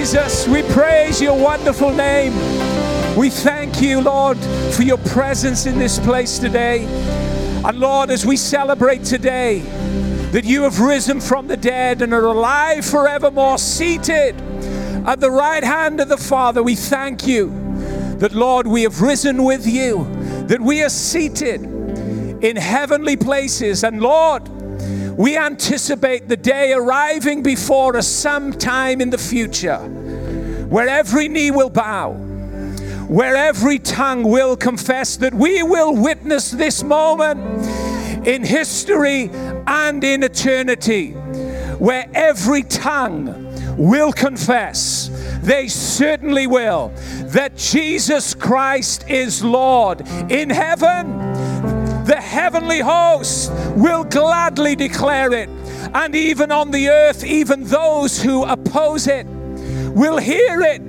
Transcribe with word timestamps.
Jesus. 0.00 0.48
We 0.48 0.62
praise 0.62 1.20
your 1.20 1.38
wonderful 1.38 1.92
name. 1.92 2.32
We 3.18 3.28
thank 3.28 3.82
you, 3.82 4.00
Lord, 4.00 4.38
for 4.72 4.82
your 4.82 4.96
presence 4.96 5.66
in 5.66 5.78
this 5.78 5.98
place 5.98 6.38
today. 6.38 6.86
And 7.66 7.78
Lord, 7.78 8.08
as 8.08 8.24
we 8.24 8.38
celebrate 8.38 9.04
today 9.04 9.58
that 10.30 10.46
you 10.46 10.62
have 10.62 10.80
risen 10.80 11.20
from 11.20 11.48
the 11.48 11.56
dead 11.58 12.00
and 12.00 12.14
are 12.14 12.24
alive 12.24 12.86
forevermore, 12.86 13.58
seated 13.58 14.40
at 15.06 15.20
the 15.20 15.30
right 15.30 15.62
hand 15.62 16.00
of 16.00 16.08
the 16.08 16.16
Father, 16.16 16.62
we 16.62 16.76
thank 16.76 17.26
you 17.26 17.50
that, 18.20 18.32
Lord, 18.32 18.66
we 18.66 18.84
have 18.84 19.02
risen 19.02 19.44
with 19.44 19.66
you, 19.66 20.04
that 20.46 20.62
we 20.62 20.82
are 20.82 20.88
seated 20.88 21.60
in 22.42 22.56
heavenly 22.56 23.18
places. 23.18 23.84
And 23.84 24.00
Lord, 24.00 24.49
we 25.20 25.36
anticipate 25.36 26.28
the 26.28 26.36
day 26.36 26.72
arriving 26.72 27.42
before 27.42 27.94
us 27.94 28.08
sometime 28.08 29.02
in 29.02 29.10
the 29.10 29.18
future 29.18 29.76
where 30.70 30.88
every 30.88 31.28
knee 31.28 31.50
will 31.50 31.68
bow, 31.68 32.12
where 33.06 33.36
every 33.36 33.78
tongue 33.78 34.22
will 34.22 34.56
confess 34.56 35.18
that 35.18 35.34
we 35.34 35.62
will 35.62 35.94
witness 35.94 36.50
this 36.50 36.82
moment 36.82 37.38
in 38.26 38.42
history 38.42 39.28
and 39.66 40.02
in 40.02 40.22
eternity, 40.22 41.10
where 41.10 42.08
every 42.14 42.62
tongue 42.62 43.50
will 43.76 44.14
confess, 44.14 45.10
they 45.42 45.68
certainly 45.68 46.46
will, 46.46 46.94
that 47.24 47.58
Jesus 47.58 48.34
Christ 48.34 49.04
is 49.06 49.44
Lord 49.44 50.00
in 50.30 50.48
heaven. 50.48 51.49
The 52.04 52.20
heavenly 52.20 52.80
host 52.80 53.52
will 53.76 54.04
gladly 54.04 54.76
declare 54.76 55.32
it. 55.32 55.48
And 55.94 56.14
even 56.14 56.52
on 56.52 56.70
the 56.70 56.88
earth, 56.88 57.24
even 57.24 57.64
those 57.64 58.22
who 58.22 58.44
oppose 58.44 59.06
it 59.06 59.26
will 59.26 60.18
hear 60.18 60.60
it 60.60 60.82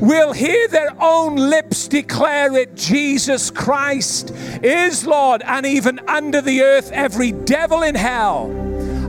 will 0.00 0.32
hear 0.32 0.66
their 0.68 0.90
own 0.98 1.36
lips 1.36 1.86
declare 1.86 2.56
it 2.56 2.74
Jesus 2.74 3.50
Christ 3.50 4.30
is 4.62 5.06
Lord. 5.06 5.42
And 5.42 5.66
even 5.66 6.00
under 6.08 6.40
the 6.40 6.62
earth, 6.62 6.90
every 6.92 7.32
devil 7.32 7.82
in 7.82 7.94
hell 7.94 8.46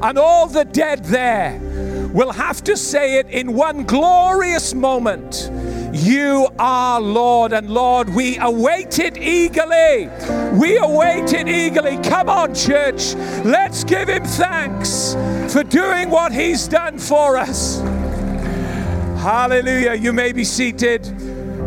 and 0.03 0.17
all 0.17 0.47
the 0.47 0.65
dead 0.65 1.05
there 1.05 1.59
will 2.13 2.31
have 2.31 2.63
to 2.65 2.75
say 2.75 3.19
it 3.19 3.27
in 3.29 3.53
one 3.53 3.83
glorious 3.83 4.73
moment. 4.73 5.49
You 5.93 6.47
are 6.57 7.01
Lord, 7.01 7.51
and 7.51 7.69
Lord, 7.69 8.07
we 8.09 8.37
await 8.37 8.97
it 8.99 9.17
eagerly. 9.17 10.09
We 10.57 10.77
await 10.77 11.33
it 11.33 11.49
eagerly. 11.49 11.97
Come 11.97 12.29
on, 12.29 12.55
church, 12.55 13.13
let's 13.43 13.83
give 13.83 14.07
Him 14.07 14.23
thanks 14.23 15.15
for 15.53 15.63
doing 15.63 16.09
what 16.09 16.31
He's 16.31 16.67
done 16.69 16.97
for 16.97 17.35
us. 17.35 17.81
Hallelujah. 19.21 19.93
You 19.93 20.13
may 20.13 20.31
be 20.31 20.45
seated. 20.45 21.05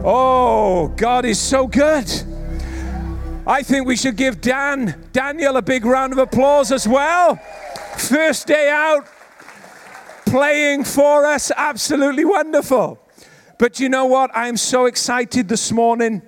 Oh, 0.04 0.88
God 0.96 1.26
is 1.26 1.38
so 1.38 1.66
good. 1.66 2.10
I 3.46 3.62
think 3.62 3.86
we 3.86 3.94
should 3.94 4.16
give 4.16 4.40
Dan, 4.40 5.06
Daniel, 5.12 5.58
a 5.58 5.62
big 5.62 5.84
round 5.84 6.14
of 6.14 6.18
applause 6.18 6.72
as 6.72 6.88
well. 6.88 7.36
First 7.98 8.46
day 8.46 8.70
out, 8.70 9.06
playing 10.24 10.84
for 10.84 11.26
us. 11.26 11.52
Absolutely 11.54 12.24
wonderful. 12.24 13.03
But 13.64 13.80
you 13.80 13.88
know 13.88 14.04
what? 14.04 14.30
I'm 14.34 14.58
so 14.58 14.84
excited 14.84 15.48
this 15.48 15.72
morning 15.72 16.20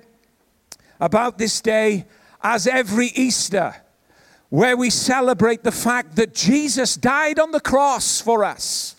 about 0.99 1.37
this 1.37 1.61
day, 1.61 2.07
as 2.41 2.65
every 2.65 3.09
Easter, 3.13 3.75
where 4.49 4.75
we 4.75 4.89
celebrate 4.89 5.61
the 5.63 5.71
fact 5.71 6.15
that 6.15 6.33
Jesus 6.33 6.95
died 6.95 7.37
on 7.37 7.51
the 7.51 7.59
cross 7.59 8.19
for 8.19 8.43
us. 8.43 8.95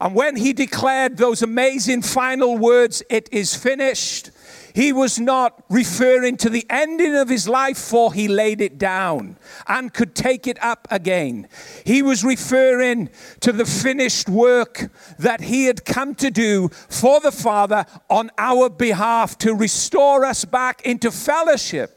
And 0.00 0.14
when 0.14 0.36
he 0.36 0.54
declared 0.54 1.18
those 1.18 1.42
amazing 1.42 2.00
final 2.00 2.56
words, 2.56 3.02
it 3.10 3.28
is 3.30 3.54
finished, 3.54 4.30
he 4.74 4.92
was 4.92 5.20
not 5.20 5.62
referring 5.70 6.36
to 6.38 6.50
the 6.50 6.66
ending 6.68 7.14
of 7.14 7.28
his 7.28 7.48
life, 7.48 7.78
for 7.78 8.12
he 8.12 8.26
laid 8.26 8.60
it 8.60 8.76
down 8.76 9.36
and 9.68 9.94
could 9.94 10.16
take 10.16 10.48
it 10.48 10.60
up 10.62 10.88
again. 10.90 11.46
He 11.86 12.02
was 12.02 12.24
referring 12.24 13.08
to 13.40 13.52
the 13.52 13.66
finished 13.66 14.28
work 14.28 14.90
that 15.16 15.42
he 15.42 15.66
had 15.66 15.84
come 15.84 16.16
to 16.16 16.28
do 16.28 16.70
for 16.88 17.20
the 17.20 17.30
Father 17.30 17.86
on 18.10 18.32
our 18.36 18.68
behalf 18.68 19.38
to 19.38 19.54
restore 19.54 20.24
us 20.24 20.44
back 20.44 20.82
into 20.84 21.12
fellowship 21.12 21.96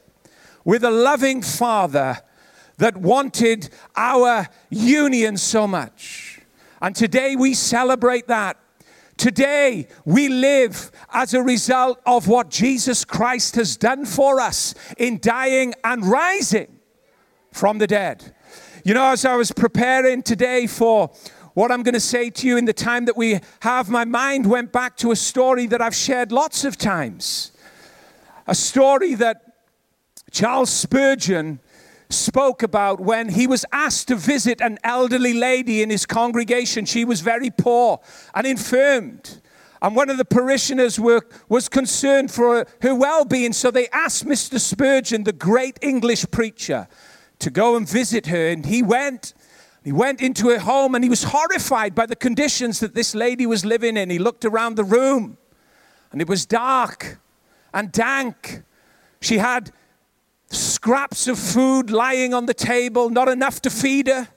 with 0.63 0.83
a 0.83 0.91
loving 0.91 1.41
Father 1.41 2.19
that 2.77 2.95
wanted 2.95 3.69
our 3.95 4.47
union 4.69 5.35
so 5.35 5.66
much. 5.66 6.41
And 6.79 6.95
today 6.95 7.35
we 7.35 7.55
celebrate 7.55 8.27
that. 8.27 8.57
Today, 9.17 9.88
we 10.05 10.29
live 10.29 10.91
as 11.11 11.33
a 11.33 11.41
result 11.41 12.00
of 12.05 12.28
what 12.28 12.50
Jesus 12.50 13.03
Christ 13.03 13.55
has 13.55 13.75
done 13.75 14.05
for 14.05 14.39
us 14.39 14.75
in 14.97 15.19
dying 15.19 15.73
and 15.83 16.05
rising 16.05 16.79
from 17.51 17.79
the 17.79 17.88
dead. 17.88 18.35
You 18.83 18.94
know, 18.94 19.07
as 19.11 19.25
I 19.25 19.35
was 19.35 19.51
preparing 19.51 20.22
today 20.22 20.67
for 20.67 21.11
what 21.55 21.72
I'm 21.72 21.81
going 21.81 21.95
to 21.95 22.00
say 22.00 22.29
to 22.29 22.47
you 22.47 22.57
in 22.57 22.66
the 22.66 22.73
time 22.73 23.05
that 23.05 23.17
we 23.17 23.39
have, 23.61 23.89
my 23.89 24.05
mind 24.05 24.47
went 24.47 24.72
back 24.72 24.95
to 24.97 25.11
a 25.11 25.16
story 25.16 25.66
that 25.66 25.81
I've 25.81 25.95
shared 25.95 26.31
lots 26.31 26.63
of 26.63 26.78
times. 26.78 27.51
A 28.45 28.53
story 28.53 29.16
that 29.16 29.41
Charles 30.29 30.69
Spurgeon 30.69 31.59
spoke 32.09 32.63
about 32.63 33.00
when 33.00 33.29
he 33.29 33.47
was 33.47 33.66
asked 33.72 34.07
to 34.07 34.16
visit 34.16 34.62
an 34.62 34.78
elderly 34.84 35.34
lady 35.34 35.81
in 35.81 35.90
his 35.90 36.06
congregation. 36.06 36.85
She 36.85 37.06
was 37.06 37.22
very 37.22 37.50
poor 37.50 38.00
and 38.34 38.47
infirmed. 38.47 39.41
And 39.81 39.95
one 39.95 40.09
of 40.09 40.17
the 40.17 40.25
parishioners 40.25 41.00
were, 41.00 41.22
was 41.50 41.69
concerned 41.69 42.31
for 42.31 42.66
her 42.81 42.96
well 42.96 43.25
being, 43.25 43.53
so 43.53 43.69
they 43.69 43.88
asked 43.90 44.25
Mr. 44.25 44.59
Spurgeon, 44.59 45.23
the 45.23 45.34
great 45.34 45.78
English 45.81 46.25
preacher, 46.31 46.88
to 47.40 47.50
go 47.50 47.75
and 47.75 47.88
visit 47.88 48.28
her. 48.28 48.47
And 48.47 48.66
he 48.66 48.81
went. 48.81 49.34
He 49.84 49.94
went 49.94 50.19
into 50.19 50.50
her 50.50 50.59
home 50.59 50.96
and 50.96 51.03
he 51.03 51.09
was 51.09 51.23
horrified 51.23 51.96
by 51.96 52.07
the 52.07 52.16
conditions 52.17 52.81
that 52.81 52.94
this 52.94 53.16
lady 53.16 53.46
was 53.46 53.63
living 53.63 53.96
in. 53.96 54.09
He 54.09 54.19
looked 54.19 54.44
around 54.44 54.75
the 54.75 54.84
room 54.84 55.38
and 56.12 56.19
it 56.19 56.28
was 56.28 56.46
dark 56.46 57.19
and 57.73 57.90
dank. 57.90 58.63
She 59.22 59.38
had 59.38 59.72
scraps 60.50 61.28
of 61.28 61.38
food 61.38 61.90
lying 61.90 62.34
on 62.34 62.46
the 62.46 62.53
table, 62.53 63.09
not 63.09 63.28
enough 63.28 63.62
to 63.62 63.69
feed 63.69 64.08
her. 64.08 64.28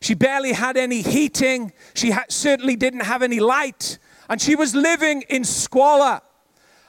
She 0.00 0.14
barely 0.14 0.52
had 0.52 0.76
any 0.76 1.02
heating. 1.02 1.72
She 1.94 2.10
ha- 2.10 2.24
certainly 2.28 2.76
didn't 2.76 3.04
have 3.04 3.22
any 3.22 3.40
light. 3.40 3.98
And 4.28 4.40
she 4.40 4.56
was 4.56 4.74
living 4.74 5.22
in 5.28 5.44
squalor. 5.44 6.20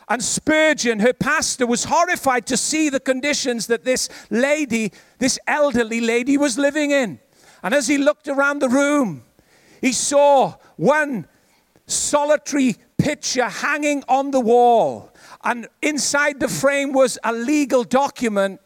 And 0.10 0.24
Spurgeon, 0.24 1.00
her 1.00 1.14
pastor, 1.14 1.66
was 1.66 1.86
horrified 1.86 2.46
to 2.48 2.58
see 2.58 2.90
the 2.90 3.00
conditions 3.00 3.68
that 3.68 3.86
this 3.86 4.10
lady, 4.30 4.92
this 5.20 5.40
elderly 5.48 6.02
lady, 6.02 6.38
was 6.38 6.58
living 6.58 6.92
in. 6.92 7.20
And 7.62 7.74
as 7.74 7.88
he 7.88 7.98
looked 7.98 8.28
around 8.28 8.60
the 8.60 8.70
room, 8.70 9.24
he 9.80 9.92
saw 9.92 10.56
one 10.76 11.28
solitary 11.86 12.78
picture 13.04 13.50
hanging 13.50 14.02
on 14.08 14.32
the 14.32 14.40
wall 14.40 15.12
and 15.44 15.68
inside 15.82 16.40
the 16.40 16.48
frame 16.48 16.94
was 16.94 17.20
a 17.26 17.34
legal 17.34 17.84
document. 17.84 18.62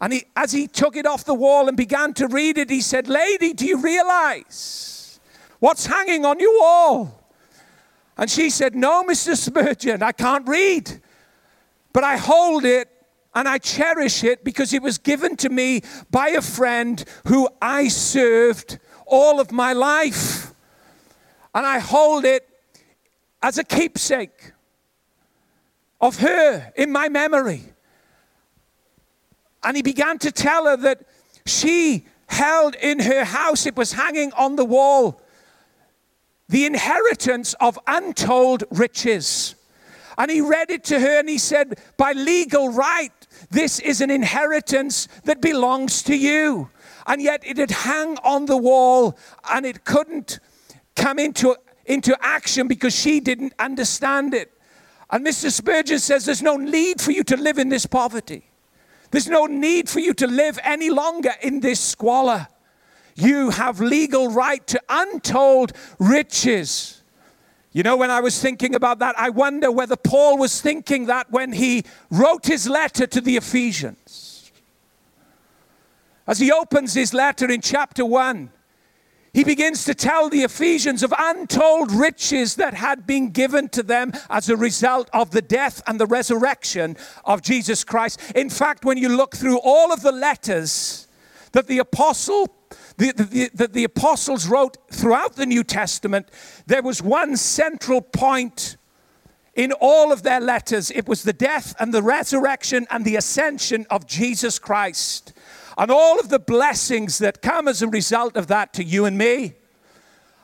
And 0.00 0.14
he, 0.14 0.24
as 0.34 0.52
he 0.52 0.66
took 0.66 0.96
it 0.96 1.06
off 1.06 1.24
the 1.24 1.34
wall 1.34 1.68
and 1.68 1.76
began 1.76 2.14
to 2.14 2.26
read 2.26 2.56
it, 2.56 2.70
he 2.70 2.80
said, 2.80 3.08
Lady, 3.08 3.52
do 3.52 3.66
you 3.66 3.76
realize 3.80 5.20
what's 5.60 5.84
hanging 5.84 6.24
on 6.24 6.40
your 6.40 6.58
wall? 6.58 7.30
And 8.16 8.30
she 8.30 8.48
said, 8.48 8.74
No, 8.74 9.04
Mr. 9.04 9.36
Spurgeon, 9.36 10.02
I 10.02 10.12
can't 10.12 10.48
read. 10.48 11.00
But 11.92 12.04
I 12.04 12.16
hold 12.16 12.64
it 12.64 12.88
and 13.34 13.46
I 13.46 13.58
cherish 13.58 14.24
it 14.24 14.44
because 14.44 14.72
it 14.72 14.82
was 14.82 14.96
given 14.96 15.36
to 15.36 15.50
me 15.50 15.82
by 16.10 16.28
a 16.30 16.42
friend 16.42 17.04
who 17.26 17.48
I 17.60 17.88
served 17.88 18.78
all 19.06 19.40
of 19.40 19.52
my 19.52 19.74
life. 19.74 20.54
And 21.54 21.66
I 21.66 21.80
hold 21.80 22.24
it 22.24 22.48
as 23.44 23.58
a 23.58 23.64
keepsake 23.64 24.52
of 26.00 26.20
her 26.20 26.72
in 26.76 26.90
my 26.90 27.10
memory. 27.10 27.62
And 29.62 29.76
he 29.76 29.82
began 29.82 30.16
to 30.20 30.32
tell 30.32 30.64
her 30.64 30.78
that 30.78 31.02
she 31.44 32.06
held 32.26 32.74
in 32.76 33.00
her 33.00 33.22
house, 33.22 33.66
it 33.66 33.76
was 33.76 33.92
hanging 33.92 34.32
on 34.32 34.56
the 34.56 34.64
wall, 34.64 35.20
the 36.48 36.64
inheritance 36.64 37.52
of 37.60 37.78
untold 37.86 38.64
riches. 38.70 39.56
And 40.16 40.30
he 40.30 40.40
read 40.40 40.70
it 40.70 40.82
to 40.84 40.98
her 40.98 41.18
and 41.18 41.28
he 41.28 41.36
said, 41.36 41.78
By 41.98 42.12
legal 42.12 42.70
right, 42.70 43.12
this 43.50 43.78
is 43.78 44.00
an 44.00 44.10
inheritance 44.10 45.06
that 45.24 45.42
belongs 45.42 46.02
to 46.04 46.16
you. 46.16 46.70
And 47.06 47.20
yet 47.20 47.42
it 47.44 47.58
had 47.58 47.72
hung 47.72 48.16
on 48.24 48.46
the 48.46 48.56
wall 48.56 49.18
and 49.50 49.66
it 49.66 49.84
couldn't 49.84 50.40
come 50.96 51.18
into, 51.18 51.56
into 51.86 52.16
action 52.20 52.68
because 52.68 52.94
she 52.94 53.20
didn't 53.20 53.54
understand 53.58 54.34
it. 54.34 54.50
And 55.10 55.24
Mr. 55.24 55.50
Spurgeon 55.50 55.98
says 55.98 56.24
there's 56.24 56.42
no 56.42 56.56
need 56.56 57.00
for 57.00 57.12
you 57.12 57.22
to 57.24 57.36
live 57.36 57.58
in 57.58 57.68
this 57.68 57.86
poverty. 57.86 58.50
There's 59.10 59.28
no 59.28 59.46
need 59.46 59.88
for 59.88 60.00
you 60.00 60.12
to 60.14 60.26
live 60.26 60.58
any 60.64 60.90
longer 60.90 61.32
in 61.40 61.60
this 61.60 61.78
squalor. 61.78 62.48
You 63.14 63.50
have 63.50 63.80
legal 63.80 64.28
right 64.28 64.66
to 64.66 64.82
untold 64.88 65.72
riches. 65.98 67.02
You 67.72 67.82
know, 67.82 67.96
when 67.96 68.10
I 68.10 68.20
was 68.20 68.40
thinking 68.40 68.74
about 68.74 68.98
that, 69.00 69.18
I 69.18 69.30
wonder 69.30 69.70
whether 69.70 69.96
Paul 69.96 70.38
was 70.38 70.60
thinking 70.60 71.06
that 71.06 71.30
when 71.30 71.52
he 71.52 71.84
wrote 72.10 72.46
his 72.46 72.68
letter 72.68 73.06
to 73.06 73.20
the 73.20 73.36
Ephesians. 73.36 74.52
As 76.26 76.38
he 76.38 76.50
opens 76.50 76.94
his 76.94 77.12
letter 77.12 77.50
in 77.50 77.60
chapter 77.60 78.04
1, 78.04 78.50
he 79.34 79.42
begins 79.42 79.84
to 79.84 79.94
tell 79.94 80.30
the 80.30 80.44
Ephesians 80.44 81.02
of 81.02 81.12
untold 81.18 81.90
riches 81.90 82.54
that 82.54 82.72
had 82.72 83.04
been 83.04 83.30
given 83.30 83.68
to 83.70 83.82
them 83.82 84.12
as 84.30 84.48
a 84.48 84.56
result 84.56 85.10
of 85.12 85.32
the 85.32 85.42
death 85.42 85.82
and 85.88 85.98
the 85.98 86.06
resurrection 86.06 86.96
of 87.24 87.42
Jesus 87.42 87.82
Christ. 87.82 88.20
In 88.36 88.48
fact, 88.48 88.84
when 88.84 88.96
you 88.96 89.08
look 89.08 89.34
through 89.34 89.58
all 89.58 89.92
of 89.92 90.02
the 90.02 90.12
letters 90.12 91.08
that 91.50 91.66
the 91.66 91.80
apostle 91.80 92.54
the, 92.96 93.12
the, 93.12 93.50
the, 93.52 93.68
the 93.68 93.84
apostles 93.84 94.46
wrote 94.46 94.76
throughout 94.92 95.34
the 95.34 95.46
New 95.46 95.64
Testament, 95.64 96.28
there 96.66 96.82
was 96.82 97.02
one 97.02 97.36
central 97.36 98.00
point 98.00 98.76
in 99.54 99.72
all 99.72 100.12
of 100.12 100.22
their 100.22 100.40
letters. 100.40 100.92
It 100.92 101.08
was 101.08 101.24
the 101.24 101.32
death 101.32 101.74
and 101.80 101.92
the 101.92 102.02
resurrection 102.02 102.86
and 102.90 103.04
the 103.04 103.16
ascension 103.16 103.84
of 103.90 104.06
Jesus 104.06 104.60
Christ 104.60 105.32
and 105.76 105.90
all 105.90 106.18
of 106.20 106.28
the 106.28 106.38
blessings 106.38 107.18
that 107.18 107.42
come 107.42 107.68
as 107.68 107.82
a 107.82 107.88
result 107.88 108.36
of 108.36 108.46
that 108.46 108.72
to 108.74 108.84
you 108.84 109.04
and 109.04 109.18
me. 109.18 109.54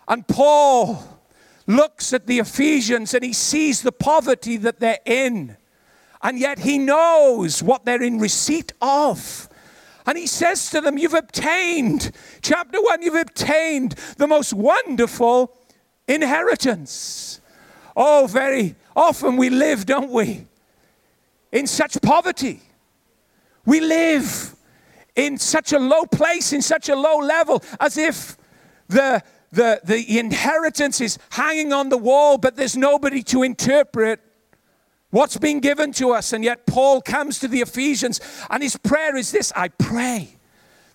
And 0.09 0.27
Paul 0.27 1.21
looks 1.67 2.13
at 2.13 2.27
the 2.27 2.41
Ephesians 2.41 3.15
and 3.15 3.25
he 3.25 3.33
sees 3.33 3.83
the 3.83 3.93
poverty 3.93 4.57
that 4.57 4.81
they're 4.81 4.99
in, 5.05 5.57
and 6.23 6.39
yet 6.39 6.61
he 6.61 6.79
knows 6.79 7.63
what 7.63 7.85
they're 7.85 8.03
in 8.03 8.19
receipt 8.19 8.73
of. 8.83 9.49
And 10.07 10.19
he 10.19 10.27
says 10.27 10.71
to 10.71 10.81
them, 10.81 10.99
You've 10.99 11.15
obtained, 11.15 12.11
chapter 12.43 12.83
one, 12.83 13.03
you've 13.03 13.15
obtained 13.15 13.95
the 14.17 14.27
most 14.27 14.53
wonderful 14.53 15.57
inheritance. 16.09 17.41
Oh, 17.97 18.27
very 18.29 18.75
often 18.97 19.37
we 19.37 19.51
live, 19.51 19.87
don't 19.87 20.11
we, 20.11 20.47
in 21.53 21.67
such 21.67 22.01
poverty. 22.03 22.61
We 23.65 23.81
live 23.81 24.57
in 25.17 25.39
such 25.39 25.73
a 25.73 25.79
low 25.79 26.05
place, 26.05 26.53
in 26.53 26.63
such 26.63 26.89
a 26.89 26.97
low 26.97 27.19
level, 27.19 27.63
as 27.79 27.97
if 27.97 28.37
the, 28.89 29.23
the, 29.53 29.81
the 29.85 30.19
inheritance 30.19 31.01
is 31.01 31.19
hanging 31.31 31.73
on 31.73 31.89
the 31.89 31.99
wall, 31.99 32.39
but 32.39 32.57
there's 32.57 32.77
nobody 32.77 33.23
to 33.25 33.43
interpret 33.43 34.21
what's 35.11 35.37
been 35.37 35.61
given 35.61 35.93
to 35.93 36.11
us. 36.11 36.33
And 36.33 36.45
yet, 36.45 36.67
Paul 36.67 37.01
comes 37.01 37.39
to 37.41 37.49
the 37.49 37.61
Ephesians, 37.61 38.21
and 38.49 38.63
his 38.63 38.77
prayer 38.77 39.17
is 39.17 39.33
this 39.33 39.53
I 39.55 39.69
pray 39.69 40.37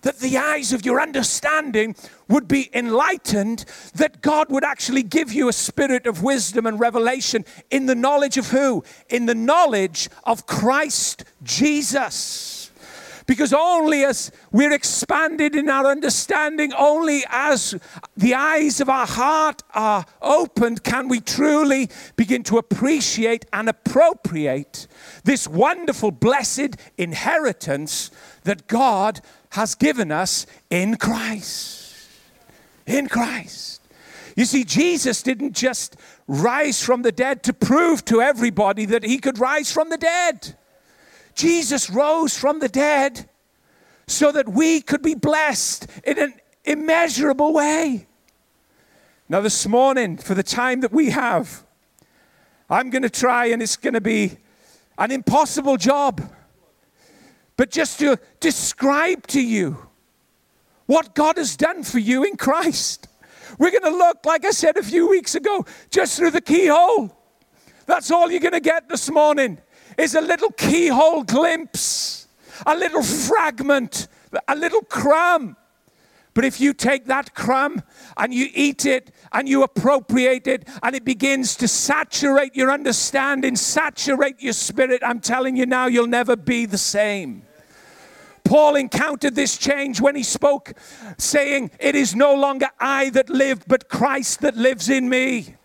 that 0.02 0.20
the 0.20 0.38
eyes 0.38 0.72
of 0.72 0.86
your 0.86 1.00
understanding 1.00 1.96
would 2.28 2.46
be 2.46 2.70
enlightened, 2.72 3.64
that 3.94 4.20
God 4.20 4.50
would 4.50 4.62
actually 4.62 5.02
give 5.02 5.32
you 5.32 5.48
a 5.48 5.52
spirit 5.52 6.06
of 6.06 6.22
wisdom 6.22 6.64
and 6.64 6.78
revelation 6.78 7.44
in 7.70 7.86
the 7.86 7.94
knowledge 7.96 8.38
of 8.38 8.50
who? 8.50 8.84
In 9.08 9.26
the 9.26 9.34
knowledge 9.34 10.08
of 10.22 10.46
Christ 10.46 11.24
Jesus. 11.42 12.65
Because 13.26 13.52
only 13.52 14.04
as 14.04 14.30
we're 14.52 14.72
expanded 14.72 15.56
in 15.56 15.68
our 15.68 15.86
understanding, 15.86 16.72
only 16.72 17.24
as 17.28 17.74
the 18.16 18.34
eyes 18.34 18.80
of 18.80 18.88
our 18.88 19.06
heart 19.06 19.64
are 19.74 20.06
opened, 20.22 20.84
can 20.84 21.08
we 21.08 21.20
truly 21.20 21.90
begin 22.14 22.44
to 22.44 22.58
appreciate 22.58 23.44
and 23.52 23.68
appropriate 23.68 24.86
this 25.24 25.48
wonderful, 25.48 26.12
blessed 26.12 26.76
inheritance 26.96 28.12
that 28.44 28.68
God 28.68 29.20
has 29.50 29.74
given 29.74 30.12
us 30.12 30.46
in 30.70 30.96
Christ. 30.96 31.94
In 32.86 33.08
Christ. 33.08 33.82
You 34.36 34.44
see, 34.44 34.64
Jesus 34.64 35.22
didn't 35.22 35.54
just 35.54 35.96
rise 36.28 36.82
from 36.82 37.02
the 37.02 37.10
dead 37.10 37.42
to 37.44 37.52
prove 37.52 38.04
to 38.04 38.20
everybody 38.20 38.84
that 38.84 39.02
he 39.02 39.18
could 39.18 39.38
rise 39.38 39.72
from 39.72 39.88
the 39.88 39.96
dead. 39.96 40.56
Jesus 41.36 41.90
rose 41.90 42.36
from 42.36 42.58
the 42.58 42.68
dead 42.68 43.28
so 44.08 44.32
that 44.32 44.48
we 44.48 44.80
could 44.80 45.02
be 45.02 45.14
blessed 45.14 45.86
in 46.04 46.18
an 46.18 46.34
immeasurable 46.64 47.52
way. 47.52 48.08
Now, 49.28 49.40
this 49.40 49.66
morning, 49.66 50.16
for 50.16 50.34
the 50.34 50.42
time 50.42 50.80
that 50.80 50.92
we 50.92 51.10
have, 51.10 51.64
I'm 52.70 52.90
going 52.90 53.02
to 53.02 53.10
try, 53.10 53.46
and 53.46 53.60
it's 53.60 53.76
going 53.76 53.94
to 53.94 54.00
be 54.00 54.38
an 54.98 55.10
impossible 55.10 55.76
job, 55.76 56.22
but 57.56 57.70
just 57.70 57.98
to 58.00 58.18
describe 58.40 59.26
to 59.28 59.42
you 59.42 59.86
what 60.86 61.14
God 61.14 61.36
has 61.36 61.56
done 61.56 61.82
for 61.82 61.98
you 61.98 62.24
in 62.24 62.36
Christ. 62.36 63.08
We're 63.58 63.70
going 63.70 63.92
to 63.92 63.98
look, 63.98 64.24
like 64.24 64.44
I 64.44 64.50
said 64.50 64.76
a 64.76 64.82
few 64.82 65.08
weeks 65.08 65.34
ago, 65.34 65.66
just 65.90 66.16
through 66.16 66.30
the 66.30 66.40
keyhole. 66.40 67.16
That's 67.86 68.10
all 68.10 68.30
you're 68.30 68.40
going 68.40 68.52
to 68.52 68.60
get 68.60 68.88
this 68.88 69.10
morning 69.10 69.58
is 69.98 70.14
a 70.14 70.20
little 70.20 70.50
keyhole 70.50 71.22
glimpse, 71.22 72.28
a 72.66 72.76
little 72.76 73.02
fragment, 73.02 74.08
a 74.48 74.54
little 74.54 74.82
crumb. 74.82 75.56
But 76.34 76.44
if 76.44 76.60
you 76.60 76.74
take 76.74 77.06
that 77.06 77.34
crumb 77.34 77.82
and 78.18 78.34
you 78.34 78.48
eat 78.52 78.84
it 78.84 79.10
and 79.32 79.48
you 79.48 79.62
appropriate 79.62 80.46
it 80.46 80.68
and 80.82 80.94
it 80.94 81.02
begins 81.02 81.56
to 81.56 81.66
saturate 81.66 82.54
your 82.54 82.70
understanding, 82.70 83.56
saturate 83.56 84.42
your 84.42 84.52
spirit, 84.52 85.02
I'm 85.02 85.20
telling 85.20 85.56
you 85.56 85.64
now, 85.64 85.86
you'll 85.86 86.06
never 86.06 86.36
be 86.36 86.66
the 86.66 86.76
same. 86.76 87.46
Paul 88.44 88.76
encountered 88.76 89.34
this 89.34 89.56
change 89.56 90.00
when 90.00 90.14
he 90.14 90.22
spoke, 90.22 90.74
saying, 91.18 91.70
It 91.80 91.94
is 91.94 92.14
no 92.14 92.34
longer 92.34 92.68
I 92.78 93.10
that 93.10 93.30
live, 93.30 93.66
but 93.66 93.88
Christ 93.88 94.42
that 94.42 94.56
lives 94.56 94.90
in 94.90 95.08
me. 95.08 95.56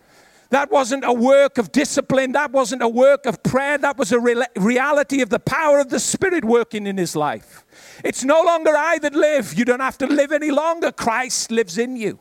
That 0.51 0.69
wasn't 0.69 1.05
a 1.05 1.13
work 1.13 1.57
of 1.57 1.71
discipline. 1.71 2.33
That 2.33 2.51
wasn't 2.51 2.81
a 2.81 2.87
work 2.87 3.25
of 3.25 3.41
prayer. 3.41 3.77
That 3.77 3.97
was 3.97 4.11
a 4.11 4.19
re- 4.19 4.45
reality 4.57 5.21
of 5.21 5.29
the 5.29 5.39
power 5.39 5.79
of 5.79 5.89
the 5.89 5.99
Spirit 5.99 6.43
working 6.43 6.85
in 6.87 6.97
his 6.97 7.15
life. 7.15 7.65
It's 8.03 8.25
no 8.25 8.43
longer 8.43 8.71
I 8.75 8.99
that 8.99 9.15
live. 9.15 9.53
You 9.53 9.63
don't 9.63 9.79
have 9.79 9.97
to 9.99 10.07
live 10.07 10.33
any 10.33 10.51
longer. 10.51 10.91
Christ 10.91 11.51
lives 11.51 11.77
in 11.77 11.95
you. 11.95 12.19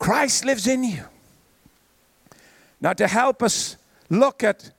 Christ 0.00 0.44
lives 0.44 0.66
in 0.66 0.82
you. 0.82 1.04
Now, 2.80 2.94
to 2.94 3.06
help 3.06 3.40
us 3.40 3.76
look 4.10 4.42
at 4.42 4.72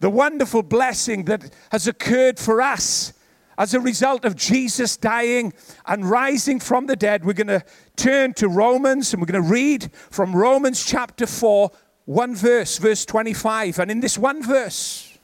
the 0.00 0.10
wonderful 0.10 0.62
blessing 0.62 1.24
that 1.26 1.54
has 1.70 1.86
occurred 1.86 2.38
for 2.38 2.60
us 2.60 3.13
as 3.58 3.74
a 3.74 3.80
result 3.80 4.24
of 4.24 4.36
Jesus 4.36 4.96
dying 4.96 5.52
and 5.86 6.08
rising 6.08 6.60
from 6.60 6.86
the 6.86 6.96
dead, 6.96 7.24
we're 7.24 7.32
going 7.32 7.46
to 7.46 7.64
turn 7.96 8.34
to 8.34 8.48
Romans 8.48 9.12
and 9.12 9.22
we're 9.22 9.26
going 9.26 9.42
to 9.42 9.48
read 9.48 9.90
from 10.10 10.34
Romans 10.34 10.84
chapter 10.84 11.26
4, 11.26 11.70
one 12.06 12.34
verse, 12.34 12.78
verse 12.78 13.04
25. 13.04 13.78
And 13.78 13.90
in 13.90 14.00
this 14.00 14.18
one 14.18 14.42
verse, 14.42 15.18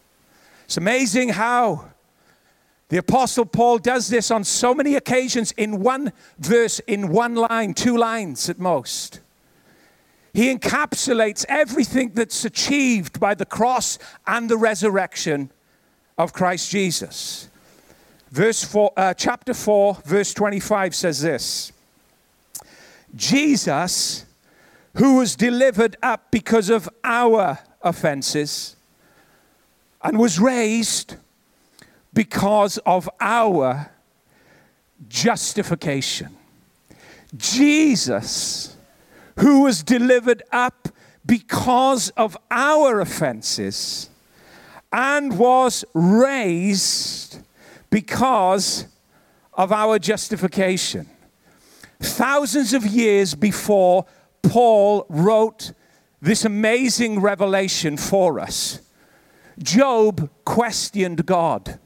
it's 0.64 0.76
amazing 0.76 1.30
how 1.30 1.90
the 2.88 2.98
Apostle 2.98 3.44
Paul 3.44 3.78
does 3.78 4.08
this 4.08 4.30
on 4.30 4.44
so 4.44 4.74
many 4.74 4.94
occasions 4.96 5.52
in 5.52 5.80
one 5.80 6.12
verse, 6.38 6.78
in 6.80 7.08
one 7.08 7.34
line, 7.34 7.74
two 7.74 7.96
lines 7.96 8.48
at 8.48 8.58
most. 8.58 9.20
He 10.32 10.54
encapsulates 10.54 11.44
everything 11.48 12.12
that's 12.14 12.44
achieved 12.44 13.18
by 13.18 13.34
the 13.34 13.44
cross 13.44 13.98
and 14.26 14.48
the 14.48 14.56
resurrection 14.56 15.50
of 16.16 16.32
Christ 16.32 16.70
Jesus. 16.70 17.49
Verse 18.30 18.62
four, 18.62 18.92
uh, 18.96 19.12
chapter 19.14 19.52
4, 19.52 19.98
verse 20.04 20.32
25 20.34 20.94
says 20.94 21.20
this 21.20 21.72
Jesus, 23.14 24.24
who 24.96 25.16
was 25.16 25.34
delivered 25.34 25.96
up 26.02 26.30
because 26.30 26.70
of 26.70 26.88
our 27.02 27.58
offenses 27.82 28.76
and 30.02 30.18
was 30.18 30.38
raised 30.38 31.16
because 32.12 32.78
of 32.78 33.08
our 33.20 33.90
justification. 35.08 36.36
Jesus, 37.36 38.76
who 39.38 39.62
was 39.62 39.82
delivered 39.82 40.42
up 40.52 40.88
because 41.26 42.10
of 42.10 42.36
our 42.50 43.00
offenses 43.00 44.08
and 44.92 45.38
was 45.38 45.84
raised 45.94 47.38
because 47.90 48.86
of 49.52 49.72
our 49.72 49.98
justification. 49.98 51.08
Thousands 52.00 52.72
of 52.72 52.86
years 52.86 53.34
before 53.34 54.06
Paul 54.42 55.04
wrote 55.08 55.72
this 56.22 56.44
amazing 56.44 57.20
revelation 57.20 57.96
for 57.96 58.40
us, 58.40 58.80
Job 59.58 60.30
questioned 60.44 61.26
God. 61.26 61.78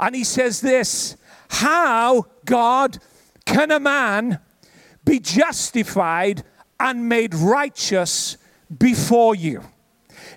And 0.00 0.14
he 0.14 0.24
says 0.24 0.60
this 0.60 1.16
How, 1.48 2.26
God, 2.44 2.98
can 3.46 3.70
a 3.70 3.80
man 3.80 4.40
be 5.04 5.18
justified 5.18 6.44
and 6.78 7.08
made 7.08 7.34
righteous 7.34 8.36
before 8.76 9.34
you? 9.34 9.62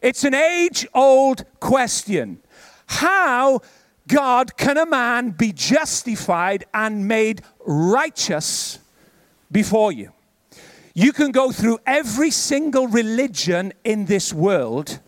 It's 0.01 0.23
an 0.23 0.33
age 0.33 0.87
old 0.93 1.43
question. 1.59 2.41
How 2.87 3.61
God, 4.11 4.57
can 4.57 4.77
a 4.77 4.85
man 4.85 5.29
be 5.31 5.53
justified 5.53 6.65
and 6.73 7.07
made 7.07 7.43
righteous 7.65 8.77
before 9.49 9.93
you? 9.93 10.11
You 10.93 11.13
can 11.13 11.31
go 11.31 11.53
through 11.53 11.79
every 11.85 12.29
single 12.29 12.87
religion 12.87 13.71
in 13.85 14.07
this 14.07 14.33
world, 14.33 14.99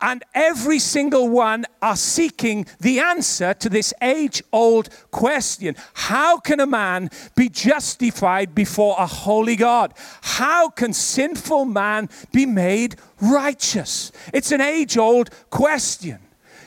and 0.00 0.24
every 0.34 0.78
single 0.78 1.28
one 1.28 1.66
are 1.82 1.94
seeking 1.94 2.66
the 2.80 3.00
answer 3.00 3.52
to 3.52 3.68
this 3.68 3.92
age 4.00 4.42
old 4.50 4.88
question 5.10 5.76
How 5.92 6.38
can 6.38 6.58
a 6.58 6.66
man 6.66 7.10
be 7.34 7.50
justified 7.50 8.54
before 8.54 8.96
a 8.98 9.06
holy 9.06 9.56
God? 9.56 9.92
How 10.22 10.70
can 10.70 10.94
sinful 10.94 11.66
man 11.66 12.08
be 12.32 12.46
made 12.46 12.96
righteous? 13.20 14.10
It's 14.32 14.52
an 14.52 14.62
age 14.62 14.96
old 14.96 15.28
question. 15.50 16.20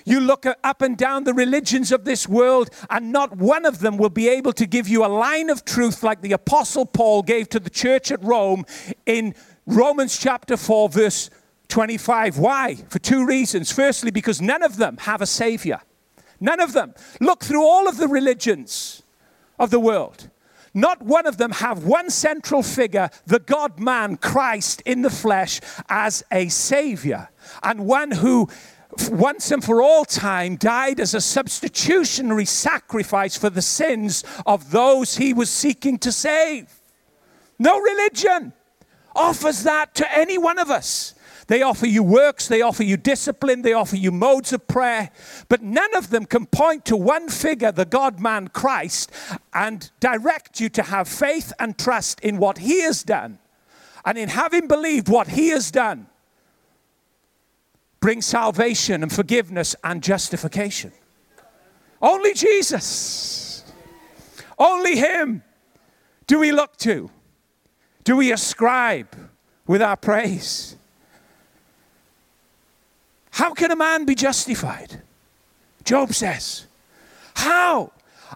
You 0.06 0.20
look 0.20 0.46
up 0.64 0.82
and 0.82 0.98
down 0.98 1.24
the 1.24 1.34
religions 1.34 1.92
of 1.92 2.06
this 2.06 2.28
world, 2.28 2.70
and 2.90 3.12
not 3.12 3.38
one 3.38 3.66
of 3.66 3.80
them 3.80 3.98
will 3.98 4.10
be 4.10 4.28
able 4.30 4.54
to 4.54 4.66
give 4.66 4.88
you 4.88 5.06
a 5.06 5.08
line 5.08 5.50
of 5.50 5.66
truth 5.66 6.04
like 6.04 6.22
the 6.22 6.34
Apostle 6.34 6.86
Paul 6.86 7.24
gave 7.24 7.50
to 7.50 7.60
the 7.60 7.70
church 7.70 8.12
at 8.12 8.24
Rome 8.24 8.66
in 9.06 9.36
Romans 9.66 10.18
chapter 10.18 10.58
4, 10.58 10.90
verse 10.90 11.30
25. 11.68 12.38
Why? 12.38 12.76
For 12.90 13.00
two 13.00 13.26
reasons. 13.26 13.72
Firstly, 13.72 14.12
because 14.12 14.42
none 14.42 14.64
of 14.64 14.78
them 14.78 14.98
have 15.02 15.22
a 15.22 15.28
savior. 15.28 15.82
None 16.40 16.60
of 16.60 16.74
them. 16.74 16.94
Look 17.20 17.44
through 17.44 17.64
all 17.64 17.88
of 17.88 17.98
the 17.98 18.08
religions 18.08 19.04
of 19.60 19.70
the 19.70 19.80
world. 19.80 20.30
Not 20.74 21.02
one 21.02 21.26
of 21.26 21.38
them 21.38 21.52
have 21.52 21.84
one 21.84 22.10
central 22.10 22.64
figure, 22.64 23.10
the 23.26 23.40
God 23.40 23.80
man, 23.80 24.18
Christ 24.18 24.82
in 24.86 25.02
the 25.02 25.10
flesh, 25.10 25.62
as 25.90 26.24
a 26.32 26.48
savior, 26.50 27.30
and 27.64 27.86
one 27.86 28.12
who 28.12 28.50
once 29.12 29.52
and 29.52 29.64
for 29.64 29.82
all 29.82 30.04
time 30.04 30.56
died 30.56 31.00
as 31.00 31.14
a 31.14 31.22
substitutionary 31.22 32.46
sacrifice 32.46 33.38
for 33.38 33.50
the 33.50 33.62
sins 33.62 34.24
of 34.46 34.72
those 34.72 35.18
he 35.18 35.34
was 35.34 35.50
seeking 35.50 35.98
to 36.00 36.12
save. 36.12 36.82
No 37.60 37.80
religion 37.80 38.54
offers 39.16 39.64
that 39.64 39.94
to 39.96 40.18
any 40.18 40.38
one 40.38 40.58
of 40.58 40.70
us. 40.70 41.14
They 41.48 41.64
offer 41.64 41.88
you 41.88 42.04
works, 42.04 42.48
they 42.48 42.62
offer 42.62 42.84
you 42.84 42.96
discipline, 42.96 43.64
they 43.64 43.74
offer 43.74 43.96
you 43.96 44.12
modes 44.12 44.54
of 44.54 44.68
prayer, 44.68 45.10
but 45.50 45.64
none 45.64 45.96
of 45.96 46.12
them 46.12 46.26
can 46.26 46.46
point 46.46 46.86
to 46.86 46.96
one 46.96 47.28
figure, 47.28 47.72
the 47.72 47.86
God 47.86 48.20
man 48.20 48.50
Christ, 48.50 49.12
and 49.52 49.90
direct 50.00 50.60
you 50.60 50.70
to 50.70 50.84
have 50.84 51.08
faith 51.08 51.52
and 51.58 51.76
trust 51.76 52.20
in 52.20 52.38
what 52.38 52.60
he 52.60 52.84
has 52.84 53.04
done. 53.04 53.40
And 54.06 54.16
in 54.16 54.30
having 54.30 54.68
believed 54.68 55.10
what 55.10 55.30
he 55.30 55.50
has 55.50 55.72
done, 55.72 56.09
bring 58.00 58.22
salvation 58.22 59.04
and 59.04 59.12
forgiveness 59.12 59.76
and 59.84 60.02
justification. 60.02 60.92
Only 62.02 62.34
Jesus. 62.34 63.64
Only 64.58 64.98
Him 64.98 65.44
do 66.28 66.40
we 66.40 66.52
look 66.52 66.78
to. 66.78 67.10
Do 68.04 68.16
we 68.18 68.32
ascribe 68.32 69.16
with 69.68 69.82
our 69.82 69.98
praise? 69.98 70.76
How 73.32 73.54
can 73.54 73.72
a 73.72 73.76
man 73.76 74.06
be 74.06 74.16
justified? 74.16 75.02
Job 75.84 76.14
says, 76.14 76.68
How? 77.36 77.92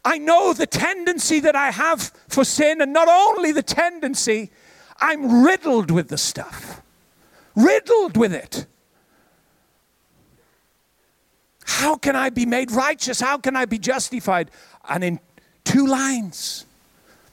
I 0.05 0.17
know 0.17 0.53
the 0.53 0.65
tendency 0.65 1.39
that 1.41 1.55
I 1.55 1.71
have 1.71 2.11
for 2.27 2.43
sin, 2.43 2.81
and 2.81 2.91
not 2.91 3.07
only 3.07 3.51
the 3.51 3.63
tendency, 3.63 4.49
I'm 4.99 5.43
riddled 5.43 5.91
with 5.91 6.09
the 6.09 6.17
stuff. 6.17 6.81
Riddled 7.55 8.17
with 8.17 8.33
it. 8.33 8.62
How 11.83 11.97
can 11.97 12.15
I 12.15 12.29
be 12.29 12.45
made 12.45 12.71
righteous? 12.71 13.19
How 13.19 13.37
can 13.37 13.57
I 13.57 13.65
be 13.65 13.77
justified? 13.77 14.49
And 14.87 15.03
in 15.03 15.19
two 15.65 15.85
lines, 15.85 16.65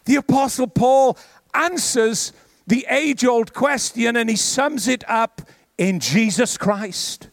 the 0.07 0.17
Apostle 0.17 0.67
Paul 0.67 1.17
answers 1.55 2.33
the 2.67 2.85
age 2.91 3.25
old 3.25 3.55
question 3.55 4.17
and 4.17 4.29
he 4.29 4.35
sums 4.35 4.89
it 4.89 5.05
up 5.09 5.41
in 5.79 6.01
Jesus 6.01 6.59
Christ. 6.59 7.29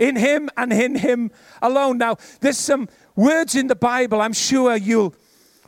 In 0.00 0.16
Him 0.16 0.50
and 0.56 0.72
in 0.72 0.96
Him 0.96 1.30
alone. 1.62 1.96
Now, 1.96 2.16
there's 2.40 2.58
some 2.58 2.88
words 3.14 3.54
in 3.54 3.68
the 3.68 3.76
Bible, 3.76 4.20
I'm 4.20 4.32
sure 4.32 4.76
you'll, 4.76 5.14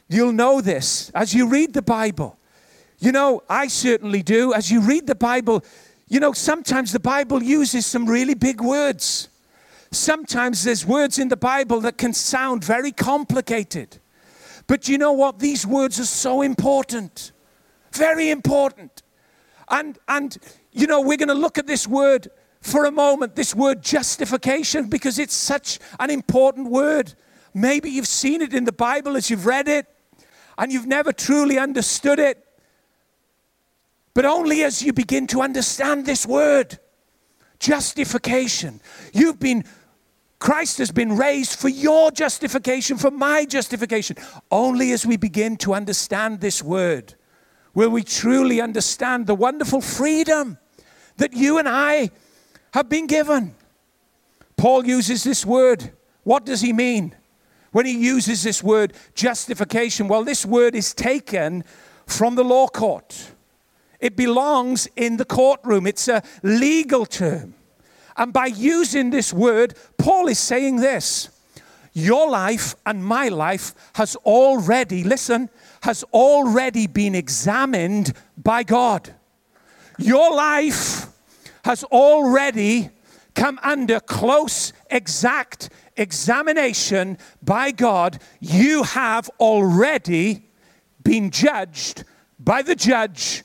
you'll 0.09 0.33
know 0.33 0.61
this 0.61 1.11
as 1.11 1.33
you 1.33 1.49
read 1.49 1.73
the 1.73 1.83
Bible. 1.83 2.37
You 2.99 3.13
know, 3.13 3.45
I 3.49 3.69
certainly 3.69 4.25
do. 4.25 4.53
As 4.53 4.73
you 4.73 4.81
read 4.81 5.07
the 5.07 5.15
Bible, 5.15 5.65
you 6.09 6.19
know, 6.19 6.33
sometimes 6.33 6.91
the 6.91 6.99
Bible 6.99 7.45
uses 7.45 7.87
some 7.87 8.07
really 8.07 8.35
big 8.35 8.61
words. 8.61 9.30
Sometimes 9.93 10.63
there's 10.63 10.87
words 10.87 11.19
in 11.19 11.29
the 11.29 11.37
Bible 11.37 11.81
that 11.81 11.99
can 11.99 12.13
sound 12.13 12.63
very 12.65 12.93
complicated. 12.93 13.99
But 14.67 14.89
you 14.89 14.99
know 14.99 15.13
what? 15.13 15.41
These 15.41 15.67
words 15.67 15.99
are 15.99 16.05
so 16.05 16.43
important. 16.43 17.33
Very 17.93 18.31
important. 18.31 19.03
And, 19.69 19.99
and 20.07 20.39
you 20.73 20.87
know, 20.87 21.01
we're 21.01 21.17
going 21.17 21.29
to 21.29 21.35
look 21.35 21.59
at 21.59 21.67
this 21.67 21.89
word 21.89 22.31
for 22.61 22.85
a 22.85 22.93
moment, 22.93 23.35
this 23.35 23.55
word 23.55 23.83
justification, 23.83 24.89
because 24.89 25.19
it's 25.19 25.35
such 25.35 25.81
an 25.99 26.11
important 26.11 26.69
word. 26.69 27.15
Maybe 27.53 27.91
you've 27.91 28.07
seen 28.07 28.43
it 28.43 28.55
in 28.55 28.65
the 28.65 28.73
Bible 28.73 29.17
as 29.17 29.29
you've 29.29 29.47
read 29.47 29.67
it, 29.67 29.87
and 30.57 30.73
you've 30.73 30.87
never 30.87 31.13
truly 31.13 31.59
understood 31.59 32.19
it. 32.19 32.45
But 34.15 34.25
only 34.25 34.63
as 34.63 34.83
you 34.83 34.93
begin 34.93 35.27
to 35.29 35.41
understand 35.41 36.07
this 36.07 36.27
word, 36.27 36.79
justification, 37.59 38.81
you've 39.13 39.41
been 39.41 39.65
Christ 40.41 40.79
has 40.79 40.91
been 40.91 41.17
raised 41.17 41.59
for 41.59 41.69
your 41.69 42.11
justification, 42.11 42.97
for 42.97 43.11
my 43.11 43.45
justification. 43.45 44.17
Only 44.51 44.91
as 44.93 45.05
we 45.07 45.19
begin 45.19 45.57
to 45.59 45.75
understand 45.75 46.41
this 46.41 46.63
word 46.63 47.15
will 47.75 47.91
we 47.91 48.03
truly 48.03 48.61
understand 48.61 49.27
the 49.27 49.35
wonderful 49.35 49.81
freedom 49.81 50.59
that 51.19 51.35
you 51.35 51.59
and 51.59 51.69
I 51.69 52.11
have 52.73 52.89
been 52.89 53.07
given. 53.07 53.55
Paul 54.57 54.87
uses 54.87 55.23
this 55.25 55.45
word. 55.45 55.93
What 56.25 56.47
does 56.47 56.63
he 56.63 56.73
mean 56.73 57.15
when 57.73 57.87
he 57.87 57.97
uses 57.97 58.43
this 58.43 58.63
word 58.63 58.95
justification? 59.15 60.09
Well, 60.09 60.25
this 60.25 60.47
word 60.47 60.75
is 60.75 60.95
taken 60.95 61.65
from 62.07 62.35
the 62.35 62.43
law 62.43 62.67
court, 62.67 63.33
it 64.01 64.17
belongs 64.17 64.89
in 64.97 65.17
the 65.17 65.25
courtroom, 65.25 65.87
it's 65.87 66.09
a 66.09 66.23
legal 66.43 67.07
term. 67.07 67.55
And 68.21 68.35
by 68.35 68.47
using 68.47 69.09
this 69.09 69.33
word, 69.33 69.75
Paul 69.97 70.29
is 70.29 70.39
saying 70.39 70.77
this 70.77 71.31
Your 71.95 72.29
life 72.29 72.75
and 72.85 73.03
my 73.03 73.29
life 73.29 73.75
has 73.95 74.15
already, 74.17 75.03
listen, 75.03 75.49
has 75.83 76.05
already 76.13 76.87
been 76.87 77.15
examined 77.15 78.13
by 78.37 78.63
God. 78.63 79.15
Your 79.99 80.35
life 80.35 81.07
has 81.65 81.83
already 81.85 82.91
come 83.35 83.59
under 83.63 84.01
close, 84.01 84.75
exact 84.91 85.71
examination 85.97 87.17
by 87.43 87.71
God. 87.71 88.21
You 88.39 88.83
have 88.83 89.31
already 89.41 90.47
been 91.03 91.31
judged 91.31 92.05
by 92.39 92.61
the 92.61 92.77
judge 92.77 93.45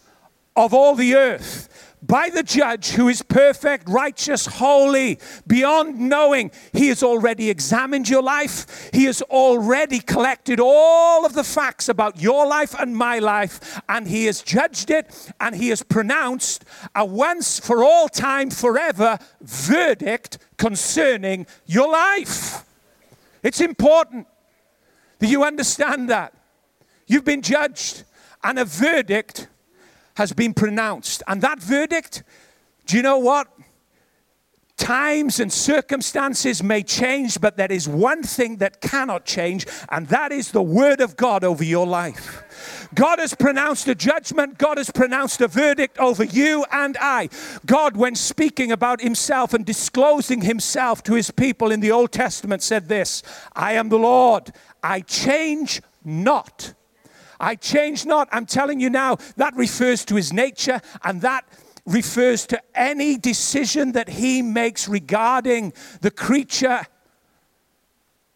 of 0.53 0.74
all 0.74 0.96
the 0.96 1.15
earth 1.15 1.94
by 2.07 2.29
the 2.29 2.43
judge 2.43 2.91
who 2.91 3.07
is 3.07 3.21
perfect, 3.21 3.89
righteous, 3.89 4.45
holy, 4.45 5.19
beyond 5.47 6.00
knowing. 6.00 6.51
He 6.74 6.89
has 6.89 7.01
already 7.01 7.50
examined 7.50 8.09
your 8.09 8.21
life. 8.21 8.89
He 8.93 9.05
has 9.05 9.21
already 9.24 10.00
collected 10.00 10.59
all 10.59 11.25
of 11.25 11.33
the 11.33 11.43
facts 11.43 11.89
about 11.89 12.21
your 12.21 12.45
life 12.47 12.75
and 12.77 12.95
my 12.95 13.19
life, 13.19 13.81
and 13.89 14.07
He 14.07 14.25
has 14.25 14.41
judged 14.41 14.89
it, 14.89 15.33
and 15.39 15.55
He 15.55 15.69
has 15.69 15.83
pronounced 15.83 16.65
a 16.93 17.05
once 17.05 17.59
for 17.59 17.83
all 17.83 18.07
time, 18.07 18.50
forever 18.50 19.17
verdict 19.41 20.38
concerning 20.57 21.47
your 21.65 21.89
life. 21.91 22.65
It's 23.41 23.62
important 23.62 24.27
that 25.19 25.27
you 25.27 25.43
understand 25.43 26.09
that. 26.09 26.33
You've 27.07 27.25
been 27.25 27.41
judged, 27.41 28.03
and 28.43 28.59
a 28.59 28.65
verdict 28.65 29.47
has 30.15 30.34
been 30.34 30.53
pronounced. 30.53 31.24
And 31.27 31.41
that 31.41 31.60
verdict, 31.60 32.24
do 32.86 32.98
you 32.98 33.03
know 33.03 33.17
what? 33.17 33.48
Times 34.77 35.39
and 35.39 35.51
circumstances 35.51 36.62
may 36.62 36.84
change, 36.84 37.39
but 37.39 37.55
there 37.55 37.72
is 37.72 37.88
one 37.88 38.24
thing 38.24 38.57
that 38.57 38.81
cannot 38.81 39.24
change, 39.24 39.65
and 39.89 40.07
that 40.07 40.34
is 40.34 40.51
the 40.51 40.62
word 40.62 41.00
of 41.00 41.15
God 41.15 41.45
over 41.45 41.63
your 41.63 41.88
life. 41.88 42.89
God 42.93 43.19
has 43.19 43.34
pronounced 43.34 43.88
a 43.88 43.95
judgment. 43.95 44.57
God 44.57 44.77
has 44.77 44.91
pronounced 44.91 45.39
a 45.39 45.48
verdict 45.48 45.98
over 45.98 46.25
you 46.25 46.65
and 46.72 46.98
I. 47.00 47.29
God, 47.65 47.95
when 47.95 48.15
speaking 48.15 48.72
about 48.72 49.01
himself 49.01 49.53
and 49.53 49.65
disclosing 49.65 50.41
himself 50.41 51.01
to 51.03 51.13
his 51.13 51.31
people 51.31 51.72
in 51.72 51.79
the 51.79 51.91
Old 51.91 52.12
Testament, 52.12 52.62
said 52.62 52.89
this 52.89 53.24
I 53.53 53.74
am 53.74 53.88
the 53.88 54.00
Lord, 54.00 54.51
I 54.84 55.01
change 55.01 55.81
not. 56.03 56.74
I 57.39 57.56
change 57.56 58.06
not. 58.06 58.27
I'm 58.32 58.46
telling 58.46 58.80
you 58.80 58.89
now, 58.89 59.18
that 59.38 59.56
refers 59.56 60.06
to 60.06 60.15
his 60.15 60.32
nature 60.32 60.82
and 61.04 61.22
that 61.22 61.46
refers 61.86 62.48
to 62.48 62.62
any 62.74 63.18
decision 63.18 63.92
that 63.92 64.10
he 64.10 64.42
makes 64.42 64.88
regarding 64.88 65.74
the 66.01 66.12
creature 66.12 66.86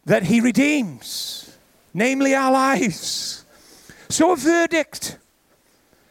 that 0.04 0.24
he 0.24 0.40
redeems, 0.40 1.56
namely 1.92 2.34
our 2.34 2.52
lives. 2.52 3.44
So 4.08 4.32
a 4.32 4.36
verdict 4.36 5.18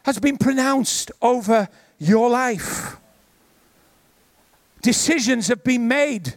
has 0.03 0.19
been 0.19 0.37
pronounced 0.37 1.11
over 1.21 1.69
your 1.97 2.29
life. 2.29 2.97
Decisions 4.81 5.47
have 5.47 5.63
been 5.63 5.87
made. 5.87 6.35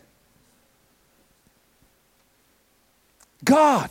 God, 3.45 3.91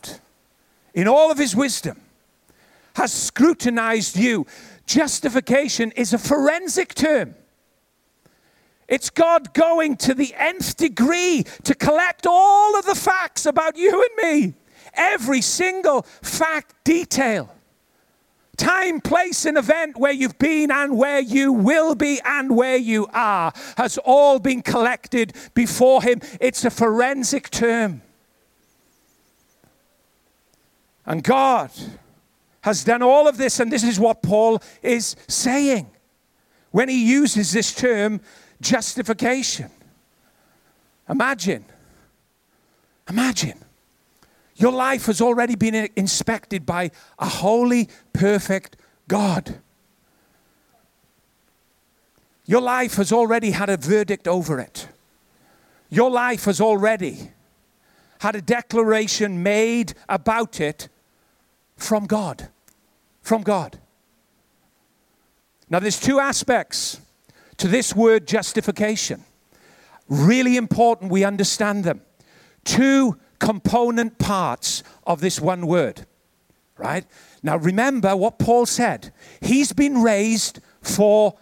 in 0.93 1.07
all 1.07 1.31
of 1.31 1.37
his 1.37 1.55
wisdom, 1.55 2.01
has 2.95 3.11
scrutinized 3.11 4.17
you. 4.17 4.45
Justification 4.85 5.91
is 5.91 6.13
a 6.13 6.17
forensic 6.17 6.93
term. 6.93 7.35
It's 8.87 9.09
God 9.09 9.53
going 9.53 9.95
to 9.97 10.13
the 10.13 10.33
nth 10.37 10.75
degree 10.75 11.45
to 11.63 11.73
collect 11.73 12.27
all 12.27 12.77
of 12.77 12.85
the 12.85 12.95
facts 12.95 13.45
about 13.45 13.77
you 13.77 13.89
and 13.89 14.31
me. 14.31 14.53
Every 14.93 15.41
single 15.41 16.01
fact, 16.21 16.75
detail. 16.83 17.55
Time, 18.57 18.99
place, 18.99 19.45
and 19.45 19.57
event 19.57 19.97
where 19.97 20.11
you've 20.11 20.37
been 20.37 20.71
and 20.71 20.97
where 20.97 21.21
you 21.21 21.53
will 21.53 21.95
be 21.95 22.19
and 22.25 22.55
where 22.55 22.75
you 22.75 23.07
are 23.13 23.53
has 23.77 23.97
all 23.99 24.39
been 24.39 24.61
collected 24.61 25.33
before 25.53 26.03
Him. 26.03 26.19
It's 26.41 26.65
a 26.65 26.69
forensic 26.69 27.49
term. 27.49 28.01
And 31.05 31.23
God 31.23 31.71
has 32.61 32.83
done 32.83 33.01
all 33.01 33.27
of 33.27 33.37
this, 33.37 33.59
and 33.59 33.71
this 33.71 33.83
is 33.83 33.99
what 33.99 34.21
Paul 34.21 34.61
is 34.81 35.15
saying 35.27 35.89
when 36.71 36.89
he 36.89 37.05
uses 37.05 37.51
this 37.51 37.73
term 37.73 38.21
justification. 38.61 39.69
Imagine, 41.09 41.65
imagine, 43.09 43.57
your 44.55 44.71
life 44.71 45.07
has 45.07 45.21
already 45.21 45.55
been 45.55 45.89
inspected 45.95 46.65
by 46.65 46.91
a 47.17 47.27
holy, 47.27 47.89
perfect 48.13 48.77
God. 49.07 49.55
Your 52.45 52.61
life 52.61 52.95
has 52.95 53.11
already 53.11 53.51
had 53.51 53.69
a 53.69 53.77
verdict 53.77 54.27
over 54.27 54.59
it. 54.59 54.87
Your 55.89 56.11
life 56.11 56.45
has 56.45 56.61
already 56.61 57.31
had 58.19 58.35
a 58.35 58.41
declaration 58.41 59.41
made 59.41 59.93
about 60.07 60.59
it 60.59 60.89
from 61.81 62.05
God. 62.05 62.49
From 63.21 63.41
God. 63.41 63.79
Now, 65.69 65.79
there's 65.79 65.99
two 65.99 66.19
aspects 66.19 66.99
to 67.57 67.67
this 67.67 67.95
word 67.95 68.27
justification. 68.27 69.23
Really 70.07 70.57
important 70.57 71.11
we 71.11 71.23
understand 71.23 71.83
them. 71.83 72.01
Two 72.65 73.17
component 73.39 74.17
parts 74.19 74.83
of 75.07 75.21
this 75.21 75.39
one 75.39 75.65
word, 75.65 76.05
right? 76.77 77.05
Now, 77.41 77.57
remember 77.57 78.15
what 78.15 78.37
Paul 78.37 78.65
said. 78.65 79.13
He's 79.39 79.73
been 79.73 80.01
raised 80.01 80.59
for 80.81 81.37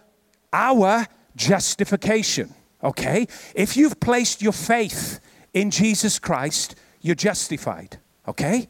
our 0.52 1.06
justification, 1.36 2.54
okay? 2.82 3.26
If 3.54 3.76
you've 3.76 4.00
placed 4.00 4.42
your 4.42 4.52
faith 4.52 5.20
in 5.52 5.70
Jesus 5.70 6.18
Christ, 6.18 6.76
you're 7.00 7.14
justified, 7.14 7.98
okay? 8.28 8.68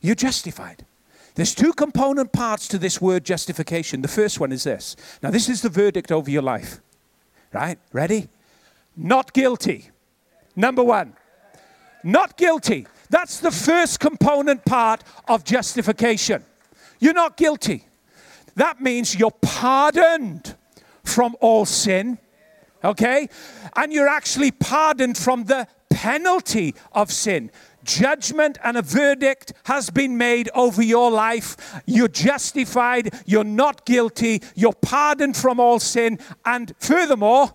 You're 0.00 0.14
justified. 0.14 0.83
There's 1.34 1.54
two 1.54 1.72
component 1.72 2.32
parts 2.32 2.68
to 2.68 2.78
this 2.78 3.00
word 3.00 3.24
justification. 3.24 4.02
The 4.02 4.08
first 4.08 4.38
one 4.38 4.52
is 4.52 4.64
this. 4.64 4.96
Now, 5.22 5.30
this 5.30 5.48
is 5.48 5.62
the 5.62 5.68
verdict 5.68 6.12
over 6.12 6.30
your 6.30 6.42
life. 6.42 6.80
Right? 7.52 7.78
Ready? 7.92 8.28
Not 8.96 9.32
guilty. 9.32 9.90
Number 10.54 10.84
one. 10.84 11.14
Not 12.04 12.36
guilty. 12.36 12.86
That's 13.10 13.40
the 13.40 13.50
first 13.50 13.98
component 13.98 14.64
part 14.64 15.02
of 15.26 15.44
justification. 15.44 16.44
You're 17.00 17.14
not 17.14 17.36
guilty. 17.36 17.86
That 18.54 18.80
means 18.80 19.16
you're 19.16 19.30
pardoned 19.30 20.54
from 21.02 21.36
all 21.40 21.64
sin. 21.64 22.18
Okay? 22.84 23.28
And 23.74 23.92
you're 23.92 24.08
actually 24.08 24.52
pardoned 24.52 25.18
from 25.18 25.44
the 25.44 25.66
penalty 25.90 26.74
of 26.92 27.10
sin 27.12 27.50
judgment 27.84 28.58
and 28.64 28.76
a 28.76 28.82
verdict 28.82 29.52
has 29.64 29.90
been 29.90 30.18
made 30.18 30.50
over 30.54 30.82
your 30.82 31.10
life. 31.10 31.82
You're 31.86 32.08
justified, 32.08 33.14
you're 33.26 33.44
not 33.44 33.84
guilty, 33.84 34.42
you're 34.54 34.72
pardoned 34.72 35.36
from 35.36 35.60
all 35.60 35.78
sin. 35.78 36.18
And 36.44 36.74
furthermore, 36.78 37.54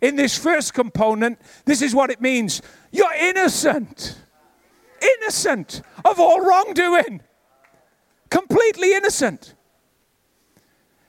in 0.00 0.16
this 0.16 0.38
first 0.38 0.74
component, 0.74 1.40
this 1.64 1.82
is 1.82 1.94
what 1.94 2.10
it 2.10 2.20
means 2.20 2.62
you're 2.92 3.14
innocent. 3.14 4.18
Innocent 5.20 5.82
of 6.04 6.20
all 6.20 6.40
wrongdoing. 6.40 7.20
Completely 8.30 8.94
innocent. 8.94 9.54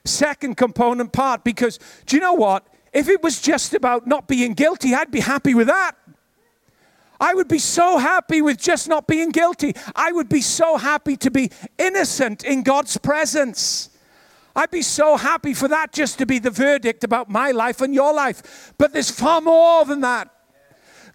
Second 0.04 0.56
component 0.56 1.12
part, 1.12 1.44
because 1.44 1.78
do 2.04 2.16
you 2.16 2.22
know 2.22 2.34
what? 2.34 2.66
If 2.92 3.08
it 3.08 3.22
was 3.22 3.40
just 3.40 3.74
about 3.74 4.06
not 4.06 4.28
being 4.28 4.54
guilty, 4.54 4.94
I'd 4.94 5.10
be 5.10 5.20
happy 5.20 5.54
with 5.54 5.66
that. 5.66 5.96
I 7.20 7.34
would 7.34 7.48
be 7.48 7.58
so 7.58 7.98
happy 7.98 8.42
with 8.42 8.58
just 8.58 8.88
not 8.88 9.06
being 9.06 9.30
guilty. 9.30 9.74
I 9.94 10.12
would 10.12 10.28
be 10.28 10.40
so 10.40 10.76
happy 10.76 11.16
to 11.18 11.30
be 11.30 11.50
innocent 11.78 12.44
in 12.44 12.62
God's 12.62 12.96
presence. 12.96 13.90
I'd 14.54 14.70
be 14.70 14.82
so 14.82 15.16
happy 15.16 15.54
for 15.54 15.68
that 15.68 15.92
just 15.92 16.18
to 16.18 16.26
be 16.26 16.38
the 16.38 16.50
verdict 16.50 17.04
about 17.04 17.28
my 17.28 17.50
life 17.50 17.80
and 17.80 17.94
your 17.94 18.14
life. 18.14 18.72
But 18.78 18.92
there's 18.92 19.10
far 19.10 19.40
more 19.40 19.84
than 19.84 20.00
that. 20.00 20.30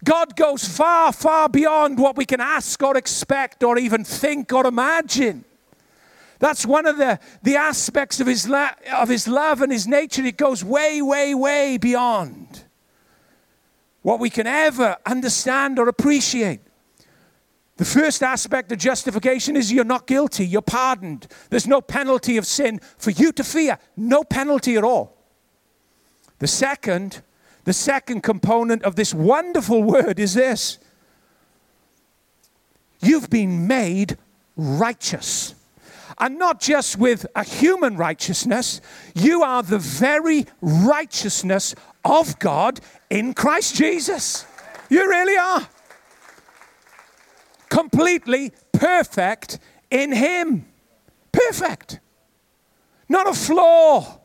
God 0.04 0.34
goes 0.34 0.66
far, 0.66 1.12
far 1.12 1.48
beyond 1.48 1.98
what 1.98 2.16
we 2.16 2.24
can 2.24 2.40
ask 2.40 2.82
or 2.82 2.96
expect 2.96 3.62
or 3.62 3.78
even 3.78 4.04
think 4.04 4.52
or 4.52 4.66
imagine. 4.66 5.44
That's 6.40 6.66
one 6.66 6.86
of 6.86 6.98
the, 6.98 7.20
the 7.42 7.54
aspects 7.54 8.20
of 8.20 8.26
his, 8.26 8.48
la- 8.48 8.72
of 8.96 9.08
his 9.08 9.28
love 9.28 9.62
and 9.62 9.70
his 9.70 9.86
nature. 9.86 10.24
It 10.24 10.36
goes 10.36 10.64
way, 10.64 11.00
way, 11.00 11.36
way 11.36 11.78
beyond 11.78 12.64
what 14.02 14.20
we 14.20 14.30
can 14.30 14.46
ever 14.46 14.96
understand 15.06 15.78
or 15.78 15.88
appreciate. 15.88 16.60
The 17.76 17.84
first 17.84 18.22
aspect 18.22 18.70
of 18.70 18.78
justification 18.78 19.56
is 19.56 19.72
you're 19.72 19.84
not 19.84 20.06
guilty, 20.06 20.46
you're 20.46 20.62
pardoned. 20.62 21.26
There's 21.50 21.66
no 21.66 21.80
penalty 21.80 22.36
of 22.36 22.46
sin 22.46 22.80
for 22.98 23.10
you 23.10 23.32
to 23.32 23.42
fear, 23.42 23.78
no 23.96 24.22
penalty 24.22 24.76
at 24.76 24.84
all. 24.84 25.16
The 26.38 26.46
second, 26.46 27.22
the 27.64 27.72
second 27.72 28.22
component 28.22 28.82
of 28.82 28.96
this 28.96 29.14
wonderful 29.14 29.82
word 29.82 30.18
is 30.18 30.34
this 30.34 30.78
you've 33.00 33.30
been 33.30 33.66
made 33.66 34.18
righteous. 34.56 35.54
And 36.18 36.38
not 36.38 36.60
just 36.60 36.98
with 36.98 37.26
a 37.34 37.44
human 37.44 37.96
righteousness, 37.96 38.80
you 39.14 39.42
are 39.42 39.62
the 39.62 39.78
very 39.78 40.46
righteousness 40.60 41.74
of 42.04 42.38
God 42.38 42.80
in 43.10 43.34
Christ 43.34 43.76
Jesus. 43.76 44.46
You 44.88 45.08
really 45.08 45.36
are. 45.36 45.68
Completely 47.70 48.52
perfect 48.72 49.58
in 49.90 50.12
Him. 50.12 50.66
Perfect. 51.32 52.00
Not 53.08 53.28
a 53.28 53.34
flaw. 53.34 54.20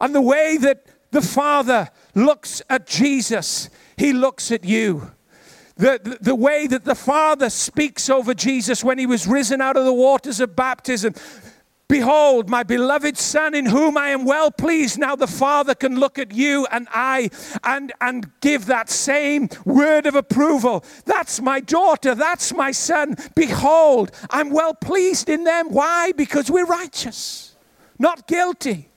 And 0.00 0.14
the 0.14 0.20
way 0.20 0.56
that 0.58 0.86
the 1.10 1.22
Father 1.22 1.90
looks 2.14 2.62
at 2.68 2.86
Jesus, 2.86 3.70
He 3.96 4.12
looks 4.12 4.50
at 4.50 4.64
you. 4.64 5.12
The, 5.76 6.18
the, 6.20 6.36
way 6.36 6.68
that 6.68 6.84
the 6.84 6.94
Father 6.94 7.50
speaks 7.50 8.08
over 8.08 8.32
Jesus 8.32 8.84
when 8.84 8.96
he 8.96 9.06
was 9.06 9.26
risen 9.26 9.60
out 9.60 9.76
of 9.76 9.84
the 9.84 9.92
waters 9.92 10.38
of 10.38 10.54
baptism, 10.54 11.14
Behold, 11.86 12.48
my 12.48 12.62
beloved 12.62 13.18
Son, 13.18 13.54
in 13.54 13.66
whom 13.66 13.98
I 13.98 14.08
am 14.08 14.24
well 14.24 14.50
pleased. 14.50 14.98
Now 14.98 15.16
the 15.16 15.26
Father 15.26 15.74
can 15.74 16.00
look 16.00 16.18
at 16.18 16.32
you 16.32 16.66
and 16.70 16.88
I 16.90 17.30
and, 17.62 17.92
and 18.00 18.30
give 18.40 18.66
that 18.66 18.88
same 18.88 19.50
word 19.66 20.06
of 20.06 20.14
approval. 20.14 20.82
That's 21.04 21.42
my 21.42 21.60
daughter. 21.60 22.14
That's 22.14 22.54
my 22.54 22.72
son. 22.72 23.16
Behold, 23.34 24.12
I'm 24.30 24.50
well 24.50 24.74
pleased 24.74 25.28
in 25.28 25.44
them. 25.44 25.68
Why? 25.68 26.12
Because 26.12 26.50
we're 26.50 26.66
righteous, 26.66 27.54
not 27.98 28.26
guilty, 28.26 28.88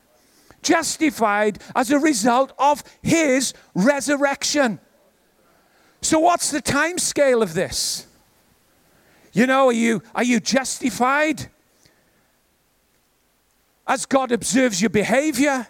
justified 0.64 1.60
as 1.76 1.92
a 1.92 2.00
result 2.00 2.54
of 2.58 2.84
His 3.02 3.54
resurrection. 3.76 4.80
So, 6.02 6.20
what's 6.20 6.52
the 6.52 6.62
time 6.62 6.98
scale 6.98 7.42
of 7.42 7.54
this? 7.54 8.08
You 9.34 9.48
know, 9.48 9.68
are 9.68 9.74
you, 9.74 10.02
are 10.16 10.24
you 10.24 10.40
justified? 10.40 11.50
as 13.88 14.06
God 14.06 14.32
observes 14.32 14.82
your 14.82 14.90
behavior? 14.90 15.68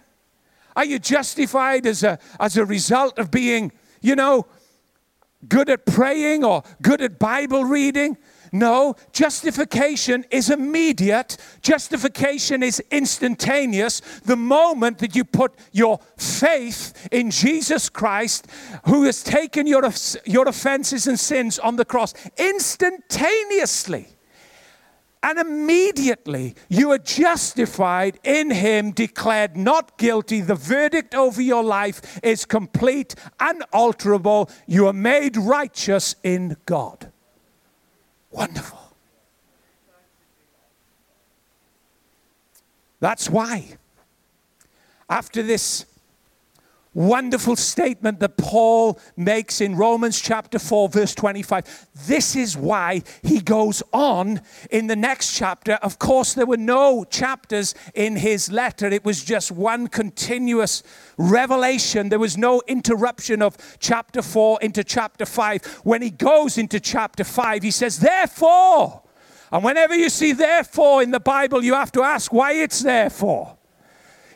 Are 0.75 0.85
you 0.85 0.99
justified 0.99 1.85
as 1.85 2.03
a, 2.03 2.19
as 2.39 2.57
a 2.57 2.65
result 2.65 3.17
of 3.19 3.31
being, 3.31 3.71
you 4.01 4.15
know, 4.15 4.47
good 5.47 5.69
at 5.69 5.85
praying 5.85 6.43
or 6.43 6.63
good 6.81 7.01
at 7.01 7.19
Bible 7.19 7.63
reading? 7.63 8.17
No, 8.51 8.95
justification 9.11 10.25
is 10.31 10.49
immediate. 10.49 11.37
Justification 11.61 12.63
is 12.63 12.81
instantaneous. 12.91 14.01
The 14.23 14.35
moment 14.35 14.99
that 14.99 15.15
you 15.15 15.23
put 15.23 15.53
your 15.71 15.99
faith 16.17 17.07
in 17.11 17.31
Jesus 17.31 17.89
Christ, 17.89 18.47
who 18.85 19.03
has 19.03 19.23
taken 19.23 19.67
your, 19.67 19.89
your 20.25 20.47
offenses 20.47 21.07
and 21.07 21.19
sins 21.19 21.59
on 21.59 21.75
the 21.75 21.85
cross, 21.85 22.13
instantaneously 22.37 24.07
And 25.23 25.39
immediately 25.39 26.55
you 26.69 26.91
are 26.91 26.97
justified 26.97 28.19
in 28.23 28.51
him, 28.51 28.91
declared 28.91 29.57
not 29.57 29.97
guilty. 29.97 30.41
The 30.41 30.55
verdict 30.55 31.15
over 31.15 31.41
your 31.41 31.63
life 31.63 32.19
is 32.23 32.45
complete, 32.45 33.15
unalterable. 33.39 34.49
You 34.67 34.87
are 34.87 34.93
made 34.93 35.35
righteous 35.35 36.15
in 36.23 36.55
God. 36.65 37.11
Wonderful. 38.31 38.79
That's 42.99 43.29
why, 43.29 43.77
after 45.09 45.43
this 45.43 45.85
wonderful 46.97 47.55
statement 47.55 48.19
that 48.19 48.37
Paul 48.37 48.99
makes 49.15 49.61
in 49.61 49.75
Romans 49.75 50.19
chapter 50.19 50.57
4, 50.57 50.89
verse 50.89 51.13
25. 51.13 51.87
This 52.07 52.35
is 52.35 52.57
why 52.57 53.03
he 53.21 53.39
goes 53.39 53.83
on 53.93 54.41
in 54.71 54.87
the 54.87 54.95
next 54.95 55.37
chapter. 55.37 55.73
Of 55.73 55.99
course, 55.99 56.33
there 56.33 56.47
were 56.47 56.57
no 56.57 57.03
chapters 57.03 57.75
in 57.93 58.15
his 58.15 58.51
letter, 58.51 58.87
it 58.87 59.05
was 59.05 59.23
just 59.23 59.51
one 59.51 59.87
continuous 59.87 60.81
revelation. 61.17 62.09
There 62.09 62.17
was 62.17 62.37
no 62.37 62.63
interruption 62.67 63.43
of 63.43 63.57
chapter 63.79 64.23
4 64.23 64.59
into 64.61 64.83
chapter 64.83 65.25
5. 65.25 65.81
When 65.83 66.01
he 66.01 66.09
goes 66.09 66.57
into 66.57 66.79
chapter 66.79 67.23
5, 67.23 67.61
he 67.61 67.71
says, 67.71 67.99
Therefore, 67.99 69.03
and 69.51 69.63
whenever 69.63 69.95
you 69.95 70.09
see 70.09 70.33
therefore 70.33 71.03
in 71.03 71.11
the 71.11 71.19
Bible, 71.19 71.63
you 71.63 71.75
have 71.75 71.91
to 71.93 72.01
ask 72.01 72.33
why 72.33 72.53
it's 72.53 72.81
therefore. 72.81 73.56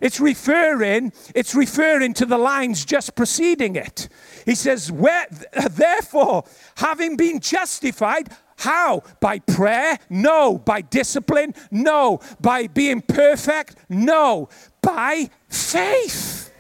It's 0.02 0.20
referring, 0.20 1.14
it's 1.36 1.54
referring 1.56 2.14
to 2.16 2.26
the 2.26 2.38
lines 2.38 2.84
just 2.84 3.16
preceding 3.16 3.76
it. 3.76 4.10
He 4.46 4.56
says, 4.56 4.92
therefore, 4.92 6.44
having 6.78 7.16
been 7.16 7.40
justified, 7.40 8.30
how? 8.58 9.04
By 9.20 9.40
prayer? 9.40 9.98
No. 10.10 10.58
By 10.58 10.82
discipline? 10.82 11.54
No. 11.72 12.20
By 12.40 12.68
being 12.68 13.02
perfect? 13.02 13.76
No. 13.90 14.50
By 14.82 15.30
faith. 15.50 16.52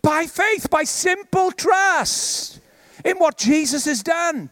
By 0.00 0.26
faith, 0.26 0.68
by 0.70 0.84
simple 0.84 1.52
trust 1.52 2.60
in 3.04 3.18
what 3.18 3.36
Jesus 3.38 3.84
has 3.84 4.02
done. 4.02 4.50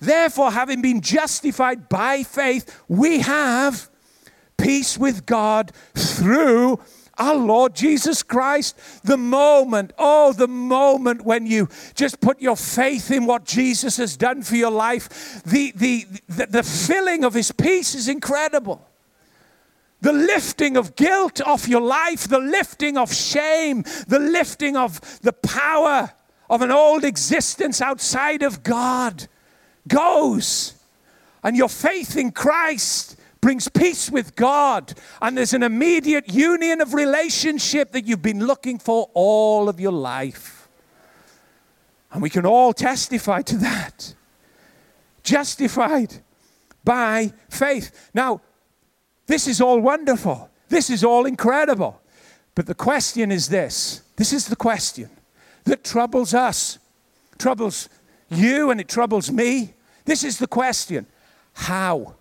Therefore, 0.00 0.50
having 0.50 0.82
been 0.82 1.00
justified 1.00 1.88
by 1.88 2.22
faith, 2.22 2.82
we 2.88 3.20
have 3.20 3.88
peace 4.58 4.98
with 4.98 5.24
God 5.24 5.72
through 5.94 6.80
our 7.18 7.34
Lord 7.34 7.74
Jesus 7.74 8.22
Christ. 8.22 8.76
The 9.04 9.16
moment, 9.16 9.92
oh, 9.98 10.32
the 10.32 10.48
moment 10.48 11.22
when 11.22 11.46
you 11.46 11.68
just 11.94 12.20
put 12.20 12.40
your 12.40 12.56
faith 12.56 13.10
in 13.10 13.26
what 13.26 13.44
Jesus 13.44 13.96
has 13.96 14.16
done 14.16 14.42
for 14.42 14.56
your 14.56 14.70
life, 14.70 15.42
the, 15.44 15.72
the, 15.76 16.06
the, 16.28 16.46
the 16.46 16.62
filling 16.62 17.24
of 17.24 17.34
his 17.34 17.52
peace 17.52 17.94
is 17.94 18.08
incredible. 18.08 18.86
The 20.00 20.12
lifting 20.12 20.76
of 20.76 20.94
guilt 20.94 21.40
off 21.40 21.66
your 21.66 21.80
life, 21.80 22.28
the 22.28 22.38
lifting 22.38 22.96
of 22.96 23.12
shame, 23.12 23.82
the 24.06 24.18
lifting 24.18 24.76
of 24.76 25.20
the 25.22 25.32
power 25.32 26.12
of 26.48 26.62
an 26.62 26.70
old 26.70 27.02
existence 27.02 27.80
outside 27.80 28.42
of 28.42 28.62
God 28.62 29.26
goes. 29.88 30.74
And 31.42 31.56
your 31.56 31.68
faith 31.68 32.16
in 32.16 32.32
Christ 32.32 33.15
brings 33.40 33.68
peace 33.68 34.10
with 34.10 34.34
God, 34.34 34.94
and 35.20 35.36
there's 35.36 35.54
an 35.54 35.62
immediate 35.62 36.32
union 36.32 36.80
of 36.80 36.94
relationship 36.94 37.92
that 37.92 38.06
you've 38.06 38.22
been 38.22 38.46
looking 38.46 38.78
for 38.78 39.10
all 39.14 39.68
of 39.68 39.78
your 39.78 39.92
life. 39.92 40.68
And 42.12 42.22
we 42.22 42.30
can 42.30 42.46
all 42.46 42.72
testify 42.72 43.42
to 43.42 43.56
that. 43.58 44.14
Justified 45.22 46.14
by 46.84 47.32
faith. 47.50 48.10
Now, 48.14 48.40
this 49.26 49.46
is 49.46 49.60
all 49.60 49.80
wonderful. 49.80 50.50
This 50.68 50.88
is 50.88 51.04
all 51.04 51.26
incredible. 51.26 52.00
But 52.54 52.66
the 52.66 52.74
question 52.74 53.30
is 53.30 53.48
this 53.48 54.02
this 54.16 54.32
is 54.32 54.46
the 54.46 54.56
question 54.56 55.10
that 55.64 55.84
troubles 55.84 56.32
us, 56.32 56.78
troubles 57.38 57.88
you, 58.30 58.70
and 58.70 58.80
it 58.80 58.88
troubles 58.88 59.30
me. 59.30 59.74
This 60.04 60.24
is 60.24 60.38
the 60.38 60.46
question 60.46 61.06
how? 61.52 62.14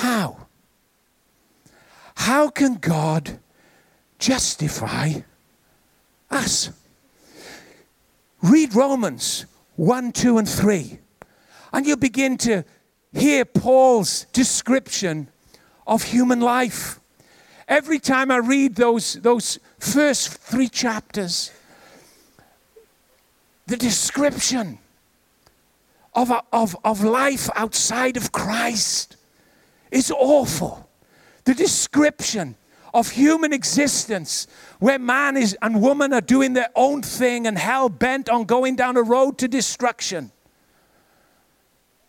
How? 0.00 0.46
How 2.14 2.48
can 2.48 2.76
God 2.76 3.38
justify 4.18 5.12
us? 6.30 6.70
Read 8.42 8.74
Romans 8.74 9.44
1, 9.76 10.12
2, 10.12 10.38
and 10.38 10.48
3, 10.48 10.98
and 11.74 11.86
you 11.86 11.98
begin 11.98 12.38
to 12.38 12.64
hear 13.12 13.44
Paul's 13.44 14.24
description 14.32 15.28
of 15.86 16.02
human 16.04 16.40
life. 16.40 16.98
Every 17.68 17.98
time 17.98 18.30
I 18.30 18.38
read 18.38 18.76
those, 18.76 19.20
those 19.20 19.58
first 19.78 20.30
three 20.30 20.68
chapters, 20.70 21.50
the 23.66 23.76
description 23.76 24.78
of, 26.14 26.32
of, 26.54 26.74
of 26.86 27.04
life 27.04 27.50
outside 27.54 28.16
of 28.16 28.32
Christ 28.32 29.18
is 29.90 30.10
awful. 30.10 30.88
The 31.44 31.54
description 31.54 32.56
of 32.92 33.10
human 33.10 33.52
existence 33.52 34.46
where 34.78 34.98
man 34.98 35.36
is 35.36 35.56
and 35.62 35.80
woman 35.80 36.12
are 36.12 36.20
doing 36.20 36.52
their 36.54 36.70
own 36.74 37.02
thing 37.02 37.46
and 37.46 37.56
hell 37.56 37.88
bent 37.88 38.28
on 38.28 38.44
going 38.44 38.76
down 38.76 38.96
a 38.96 39.02
road 39.02 39.38
to 39.38 39.48
destruction 39.48 40.32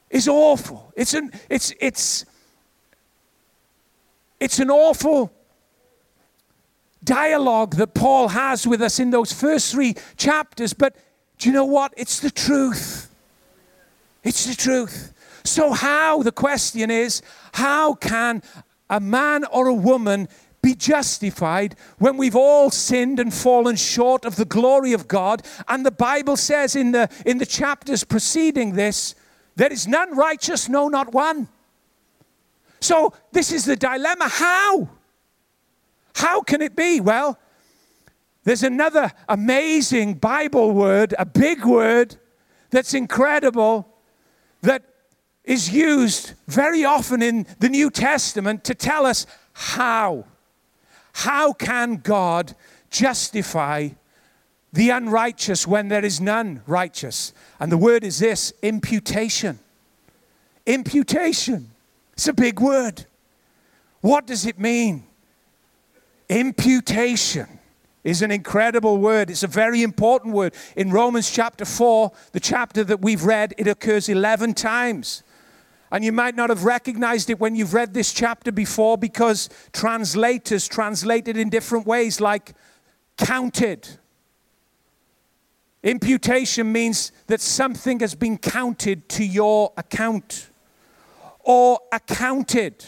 is 0.10 0.28
awful. 0.28 0.92
It's 0.96 1.14
an 1.14 1.32
it's 1.50 1.74
it's 1.80 2.26
it's 4.40 4.60
an 4.60 4.70
awful 4.70 5.32
dialogue 7.04 7.76
that 7.76 7.94
Paul 7.94 8.28
has 8.30 8.68
with 8.68 8.82
us 8.82 9.00
in 9.00 9.10
those 9.10 9.32
first 9.32 9.72
three 9.72 9.96
chapters, 10.18 10.74
but 10.74 10.96
do 11.38 11.50
you 11.50 11.54
know 11.54 11.66
what? 11.66 11.94
It's 11.98 12.20
the 12.20 12.30
truth. 12.30 13.10
It's 14.24 14.46
the 14.46 14.56
truth. 14.56 15.14
So, 15.44 15.74
how, 15.74 16.24
the 16.24 16.32
question 16.32 16.92
is, 16.92 17.22
how 17.54 17.94
can 17.96 18.44
a 18.90 19.00
man 19.00 19.46
or 19.46 19.68
a 19.68 19.74
woman 19.74 20.28
be 20.62 20.76
justified 20.76 21.76
when 21.98 22.18
we've 22.18 22.36
all 22.36 22.70
sinned 22.70 23.20
and 23.20 23.34
fallen 23.34 23.76
short 23.76 24.26
of 24.26 24.36
the 24.36 24.46
glory 24.46 24.94
of 24.94 25.08
God? 25.08 25.44
And 25.68 25.86
the 25.86 25.92
Bible 25.92 26.38
says 26.38 26.76
in 26.76 26.92
the, 26.92 27.10
in 27.26 27.38
the 27.38 27.46
chapters 27.46 28.04
preceding 28.04 28.74
this, 28.74 29.16
there 29.56 29.72
is 29.72 29.88
none 29.88 30.16
righteous, 30.16 30.70
no, 30.70 30.88
not 30.88 31.14
one. 31.14 31.48
So, 32.80 33.14
this 33.32 33.52
is 33.52 33.66
the 33.66 33.76
dilemma. 33.76 34.28
How? 34.28 34.90
How 36.16 36.42
can 36.42 36.62
it 36.62 36.76
be? 36.76 37.00
Well, 37.00 37.40
there's 38.44 38.64
another 38.64 39.12
amazing 39.30 40.16
Bible 40.16 40.72
word, 40.72 41.14
a 41.20 41.26
big 41.26 41.64
word 41.64 42.18
that's 42.72 42.94
incredible 42.94 43.88
that 44.62 44.84
is 45.52 45.70
used 45.70 46.32
very 46.48 46.86
often 46.86 47.22
in 47.22 47.46
the 47.60 47.68
New 47.68 47.90
Testament 47.90 48.64
to 48.64 48.74
tell 48.74 49.06
us 49.06 49.28
how. 49.52 50.24
How 51.12 51.52
can 51.52 51.98
God 51.98 52.56
justify 52.90 53.90
the 54.72 54.92
unrighteous 54.92 55.68
when 55.68 55.90
there 55.90 56.06
is 56.06 56.22
none 56.22 56.62
righteous? 56.66 57.34
And 57.60 57.70
the 57.70 57.78
word 57.78 58.06
is 58.06 58.20
this 58.20 58.54
imputation. 58.62 59.60
Imputation. 60.66 61.70
It's 62.14 62.30
a 62.30 62.34
big 62.34 62.62
word. 62.62 63.06
What 64.00 64.26
does 64.26 64.46
it 64.46 64.58
mean? 64.58 65.04
Imputation 66.30 67.60
is 68.06 68.22
an 68.22 68.32
incredible 68.32 69.00
word. 69.00 69.30
It's 69.30 69.44
a 69.44 69.48
very 69.48 69.84
important 69.84 70.34
word. 70.34 70.54
In 70.78 70.92
Romans 70.92 71.30
chapter 71.30 71.66
4, 71.66 72.10
the 72.32 72.40
chapter 72.40 72.86
that 72.86 73.02
we've 73.02 73.26
read, 73.26 73.54
it 73.58 73.68
occurs 73.68 74.08
11 74.08 74.54
times. 74.54 75.24
And 75.92 76.06
you 76.06 76.12
might 76.12 76.36
not 76.36 76.50
have 76.50 76.64
recognized 76.64 77.30
it 77.30 77.40
when 77.40 77.56
you've 77.56 77.74
read 77.74 77.94
this 77.94 78.14
chapter 78.14 78.52
before 78.52 78.98
because 78.98 79.50
translators 79.74 80.68
translate 80.68 81.28
it 81.28 81.38
in 81.38 81.50
different 81.50 81.86
ways, 81.86 82.22
like 82.22 82.54
counted. 83.18 83.88
Imputation 85.84 86.72
means 86.72 87.12
that 87.28 87.42
something 87.42 88.00
has 88.00 88.16
been 88.16 88.38
counted 88.38 89.10
to 89.10 89.26
your 89.26 89.74
account 89.76 90.50
or 91.40 91.80
accounted, 91.92 92.86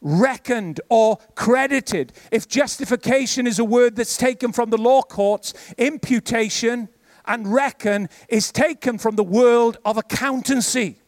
reckoned, 0.00 0.80
or 0.88 1.18
credited. 1.34 2.12
If 2.30 2.48
justification 2.48 3.46
is 3.46 3.58
a 3.58 3.64
word 3.64 3.96
that's 3.96 4.16
taken 4.16 4.52
from 4.52 4.70
the 4.70 4.78
law 4.78 5.02
courts, 5.02 5.52
imputation 5.76 6.88
and 7.26 7.52
reckon 7.52 8.08
is 8.28 8.52
taken 8.52 8.96
from 8.96 9.16
the 9.16 9.24
world 9.24 9.76
of 9.84 9.98
accountancy. 9.98 10.98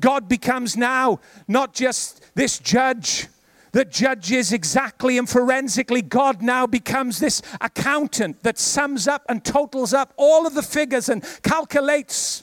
God 0.00 0.28
becomes 0.28 0.76
now 0.76 1.20
not 1.46 1.74
just 1.74 2.34
this 2.34 2.58
judge 2.58 3.28
that 3.72 3.90
judges 3.90 4.52
exactly 4.52 5.16
and 5.16 5.28
forensically. 5.28 6.02
God 6.02 6.42
now 6.42 6.66
becomes 6.66 7.20
this 7.20 7.40
accountant 7.60 8.42
that 8.42 8.58
sums 8.58 9.06
up 9.06 9.24
and 9.28 9.44
totals 9.44 9.94
up 9.94 10.12
all 10.16 10.46
of 10.46 10.54
the 10.54 10.62
figures 10.62 11.08
and 11.08 11.24
calculates 11.42 12.42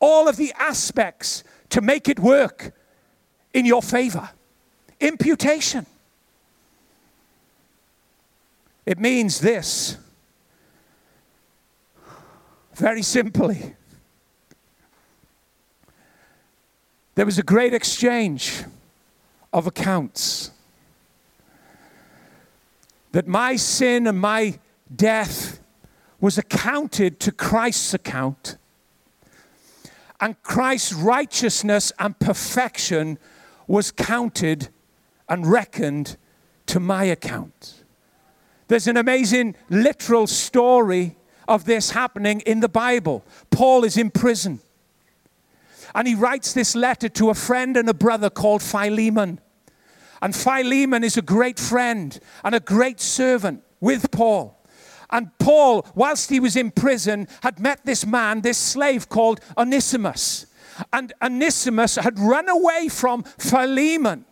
all 0.00 0.28
of 0.28 0.36
the 0.36 0.52
aspects 0.58 1.44
to 1.70 1.80
make 1.80 2.08
it 2.08 2.18
work 2.18 2.72
in 3.52 3.66
your 3.66 3.82
favor. 3.82 4.30
Imputation. 5.00 5.86
It 8.86 8.98
means 8.98 9.40
this 9.40 9.96
very 12.74 13.02
simply. 13.02 13.76
There 17.14 17.26
was 17.26 17.38
a 17.38 17.42
great 17.42 17.74
exchange 17.74 18.64
of 19.52 19.66
accounts. 19.66 20.50
That 23.12 23.26
my 23.26 23.56
sin 23.56 24.06
and 24.06 24.18
my 24.18 24.58
death 24.94 25.60
was 26.20 26.38
accounted 26.38 27.20
to 27.20 27.32
Christ's 27.32 27.92
account, 27.92 28.56
and 30.20 30.40
Christ's 30.42 30.94
righteousness 30.94 31.92
and 31.98 32.18
perfection 32.18 33.18
was 33.66 33.90
counted 33.90 34.68
and 35.28 35.46
reckoned 35.46 36.16
to 36.66 36.80
my 36.80 37.04
account. 37.04 37.82
There's 38.68 38.86
an 38.86 38.96
amazing 38.96 39.56
literal 39.68 40.26
story 40.26 41.16
of 41.48 41.64
this 41.64 41.90
happening 41.90 42.40
in 42.42 42.60
the 42.60 42.68
Bible. 42.68 43.24
Paul 43.50 43.84
is 43.84 43.98
in 43.98 44.10
prison. 44.10 44.60
And 45.94 46.08
he 46.08 46.14
writes 46.14 46.52
this 46.52 46.74
letter 46.74 47.08
to 47.10 47.30
a 47.30 47.34
friend 47.34 47.76
and 47.76 47.88
a 47.88 47.94
brother 47.94 48.30
called 48.30 48.62
Philemon. 48.62 49.40
And 50.20 50.34
Philemon 50.34 51.04
is 51.04 51.16
a 51.16 51.22
great 51.22 51.58
friend 51.58 52.18
and 52.44 52.54
a 52.54 52.60
great 52.60 53.00
servant 53.00 53.62
with 53.80 54.10
Paul. 54.10 54.58
And 55.10 55.36
Paul, 55.38 55.86
whilst 55.94 56.30
he 56.30 56.40
was 56.40 56.56
in 56.56 56.70
prison, 56.70 57.28
had 57.42 57.60
met 57.60 57.84
this 57.84 58.06
man, 58.06 58.40
this 58.40 58.56
slave 58.56 59.08
called 59.08 59.40
Onesimus. 59.58 60.46
And 60.92 61.12
Onesimus 61.20 61.96
had 61.96 62.18
run 62.18 62.48
away 62.48 62.88
from 62.88 63.24
Philemon. 63.24 64.24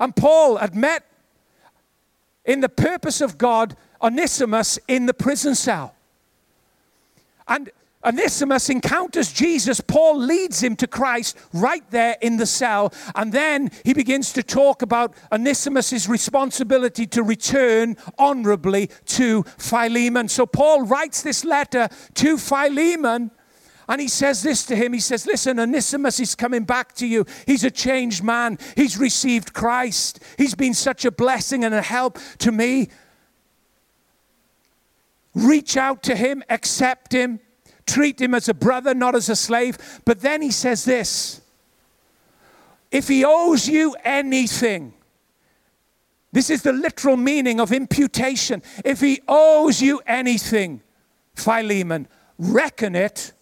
And 0.00 0.16
Paul 0.16 0.56
had 0.56 0.74
met, 0.74 1.04
in 2.44 2.60
the 2.60 2.68
purpose 2.68 3.20
of 3.20 3.38
God, 3.38 3.76
Onesimus 4.02 4.78
in 4.88 5.06
the 5.06 5.14
prison 5.14 5.54
cell. 5.54 5.94
And 7.46 7.70
Onesimus 8.04 8.68
encounters 8.68 9.32
Jesus. 9.32 9.80
Paul 9.80 10.18
leads 10.18 10.62
him 10.62 10.76
to 10.76 10.86
Christ 10.86 11.38
right 11.52 11.88
there 11.90 12.16
in 12.20 12.36
the 12.36 12.46
cell. 12.46 12.92
And 13.14 13.32
then 13.32 13.70
he 13.84 13.94
begins 13.94 14.32
to 14.34 14.42
talk 14.42 14.82
about 14.82 15.14
Onesimus' 15.32 16.08
responsibility 16.08 17.06
to 17.08 17.22
return 17.22 17.96
honorably 18.18 18.90
to 19.06 19.42
Philemon. 19.58 20.28
So 20.28 20.46
Paul 20.46 20.82
writes 20.82 21.22
this 21.22 21.44
letter 21.44 21.88
to 22.14 22.36
Philemon. 22.36 23.30
And 23.88 24.00
he 24.00 24.08
says 24.08 24.42
this 24.42 24.64
to 24.66 24.76
him. 24.76 24.92
He 24.92 25.00
says, 25.00 25.26
Listen, 25.26 25.60
Onesimus 25.60 26.18
is 26.18 26.34
coming 26.34 26.64
back 26.64 26.94
to 26.94 27.06
you. 27.06 27.26
He's 27.46 27.64
a 27.64 27.70
changed 27.70 28.22
man. 28.22 28.58
He's 28.76 28.96
received 28.96 29.52
Christ. 29.52 30.20
He's 30.38 30.54
been 30.54 30.74
such 30.74 31.04
a 31.04 31.10
blessing 31.10 31.64
and 31.64 31.74
a 31.74 31.82
help 31.82 32.18
to 32.38 32.50
me. 32.50 32.88
Reach 35.34 35.76
out 35.76 36.02
to 36.04 36.14
him, 36.14 36.44
accept 36.48 37.12
him, 37.12 37.40
treat 37.86 38.20
him 38.20 38.34
as 38.34 38.48
a 38.48 38.54
brother, 38.54 38.94
not 38.94 39.14
as 39.14 39.28
a 39.28 39.36
slave. 39.36 40.00
But 40.04 40.20
then 40.20 40.42
he 40.42 40.50
says 40.50 40.84
this 40.84 41.40
if 42.90 43.08
he 43.08 43.24
owes 43.24 43.68
you 43.68 43.96
anything, 44.04 44.94
this 46.32 46.50
is 46.50 46.62
the 46.62 46.72
literal 46.72 47.16
meaning 47.16 47.60
of 47.60 47.72
imputation. 47.72 48.62
If 48.84 49.00
he 49.00 49.20
owes 49.26 49.82
you 49.82 50.00
anything, 50.06 50.80
Philemon, 51.34 52.08
reckon 52.38 52.94
it 52.94 53.32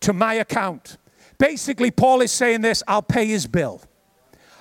to 0.00 0.12
my 0.12 0.34
account. 0.34 0.96
Basically, 1.38 1.90
Paul 1.90 2.20
is 2.20 2.32
saying 2.32 2.62
this 2.62 2.82
I'll 2.86 3.02
pay 3.02 3.26
his 3.26 3.46
bill. 3.46 3.80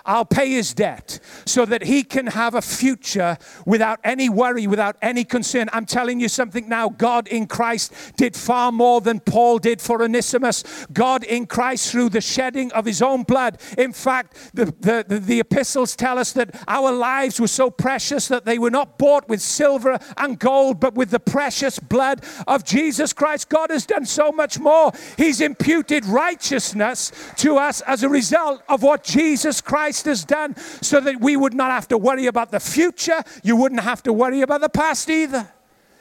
I'll 0.08 0.26
pay 0.26 0.50
his 0.52 0.74
debt 0.74 1.20
so 1.46 1.66
that 1.66 1.84
he 1.84 2.04
can 2.04 2.28
have 2.28 2.56
a 2.56 2.62
future 2.62 3.38
without 3.66 4.00
any 4.06 4.30
worry, 4.30 4.66
without 4.66 4.96
any 5.02 5.26
concern. 5.26 5.70
I'm 5.74 5.86
telling 5.86 6.22
you 6.22 6.30
something 6.30 6.70
now 6.70 6.88
God 6.88 7.28
in 7.28 7.46
Christ 7.46 7.94
did 8.16 8.36
far 8.36 8.72
more 8.72 9.02
than 9.02 9.20
Paul 9.20 9.60
did 9.60 9.82
for 9.82 10.02
Onesimus. 10.02 10.64
God 10.94 11.26
in 11.26 11.46
Christ, 11.46 11.92
through 11.92 12.10
the 12.10 12.22
shedding 12.22 12.72
of 12.72 12.86
his 12.86 13.02
own 13.02 13.24
blood. 13.24 13.60
In 13.78 13.92
fact, 13.92 14.52
the, 14.54 14.66
the, 14.80 15.06
the, 15.06 15.20
the 15.20 15.40
epistles 15.42 15.96
tell 15.96 16.18
us 16.18 16.32
that 16.34 16.56
our 16.70 16.92
lives 16.92 17.40
were 17.40 17.48
so 17.48 17.70
precious 17.70 18.30
that 18.30 18.46
they 18.46 18.58
were 18.58 18.72
not 18.72 18.98
bought 18.98 19.28
with 19.28 19.42
silver 19.42 20.00
and 20.16 20.40
gold, 20.40 20.80
but 20.80 20.96
with 20.96 21.10
the 21.10 21.20
precious 21.20 21.80
blood 21.80 22.24
of 22.48 22.64
Jesus 22.64 23.12
Christ. 23.12 23.50
God 23.50 23.72
has 23.72 23.86
done 23.86 24.06
so 24.06 24.32
much 24.32 24.58
more. 24.58 24.92
He's 25.18 25.42
imputed 25.42 26.06
righteousness 26.06 27.12
to 27.38 27.58
us 27.58 27.82
as 27.82 28.04
a 28.04 28.10
result 28.10 28.64
of 28.70 28.84
what 28.84 29.04
Jesus 29.04 29.60
Christ 29.60 29.97
Christ 29.98 30.06
has 30.06 30.26
done 30.26 30.56
so 30.82 31.00
that 31.00 31.20
we 31.20 31.36
would 31.36 31.54
not 31.54 31.72
have 31.72 31.88
to 31.88 31.98
worry 31.98 32.28
about 32.28 32.52
the 32.52 32.60
future. 32.60 33.24
You 33.44 33.56
wouldn't 33.56 33.82
have 33.82 34.04
to 34.04 34.14
worry 34.14 34.42
about 34.42 34.62
the 34.62 34.70
past 34.70 35.10
either. 35.10 35.50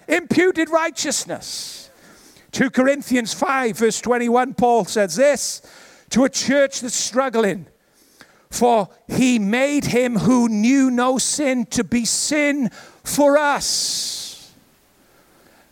Imputed 0.08 0.68
righteousness. 0.68 1.90
2 2.52 2.70
Corinthians 2.70 3.32
5, 3.32 3.78
verse 3.78 4.00
21, 4.00 4.54
Paul 4.54 4.84
says 4.84 5.16
this 5.16 5.62
to 6.10 6.24
a 6.24 6.28
church 6.28 6.80
that's 6.80 6.94
struggling. 6.94 7.66
For 8.50 8.88
he 9.08 9.38
made 9.38 9.86
him 9.86 10.16
who 10.16 10.48
knew 10.48 10.90
no 10.90 11.18
sin 11.18 11.66
to 11.66 11.82
be 11.82 12.04
sin 12.04 12.70
for 13.02 13.36
us. 13.36 14.54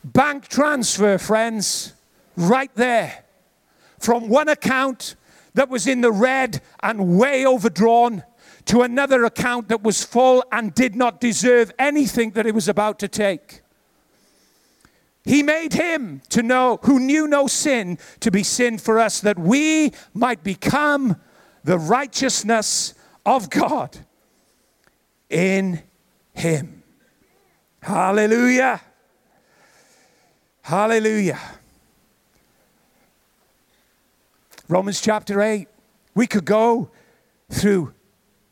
Bank 0.03 0.49
transfer, 0.49 1.19
friends, 1.19 1.93
right 2.37 2.75
there. 2.75 3.25
From 3.99 4.29
one 4.29 4.49
account 4.49 5.15
that 5.55 5.69
was 5.69 5.87
in 5.87 6.01
the 6.01 6.13
red 6.13 6.61
and 6.83 7.17
way 7.17 7.47
overdrawn 7.47 8.23
to 8.67 8.83
another 8.83 9.25
account 9.25 9.69
that 9.69 9.83
was 9.83 10.05
full 10.05 10.45
and 10.51 10.75
did 10.75 10.97
not 10.97 11.21
deserve 11.21 11.73
anything 11.79 12.33
that 12.33 12.47
it 12.47 12.55
was 12.55 12.69
about 12.69 12.99
to 12.99 13.09
take. 13.09 13.61
He 15.25 15.43
made 15.43 15.73
him 15.73 16.21
to 16.31 16.43
know 16.43 16.79
who 16.83 17.01
knew 17.01 17.27
no 17.27 17.47
sin 17.47 17.99
to 18.21 18.31
be 18.31 18.43
sin 18.43 18.79
for 18.79 18.99
us 18.99 19.21
that 19.21 19.39
we 19.39 19.93
might 20.13 20.45
become 20.45 21.17
the 21.63 21.79
righteousness 21.79 22.95
of 23.25 23.49
God 23.49 23.99
in 25.31 25.83
him. 26.35 26.83
Hallelujah. 27.81 28.81
Hallelujah. 30.63 31.41
Romans 34.69 35.01
chapter 35.01 35.43
8. 35.43 35.69
We 36.15 36.27
could 36.27 36.47
go 36.47 36.91
through 37.51 37.93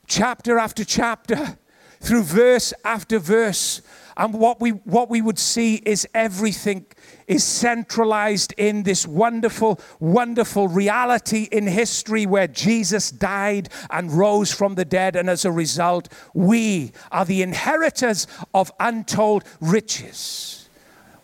chapter 0.06 0.58
after 0.58 0.84
chapter, 0.84 1.56
through 2.00 2.24
verse 2.24 2.74
after 2.84 3.18
verse. 3.18 3.80
And 4.14 4.34
what 4.34 4.60
we, 4.60 4.70
what 4.70 5.08
we 5.08 5.22
would 5.22 5.38
see 5.38 5.76
is 5.76 6.06
everything 6.12 6.84
is 7.26 7.44
centralized 7.44 8.52
in 8.58 8.82
this 8.82 9.06
wonderful, 9.06 9.80
wonderful 10.00 10.68
reality 10.68 11.48
in 11.50 11.66
history 11.66 12.26
where 12.26 12.46
Jesus 12.46 13.10
died 13.10 13.70
and 13.88 14.12
rose 14.12 14.52
from 14.52 14.74
the 14.74 14.84
dead. 14.84 15.16
And 15.16 15.30
as 15.30 15.46
a 15.46 15.52
result, 15.52 16.12
we 16.34 16.92
are 17.10 17.24
the 17.24 17.40
inheritors 17.40 18.26
of 18.52 18.70
untold 18.78 19.44
riches. 19.62 20.68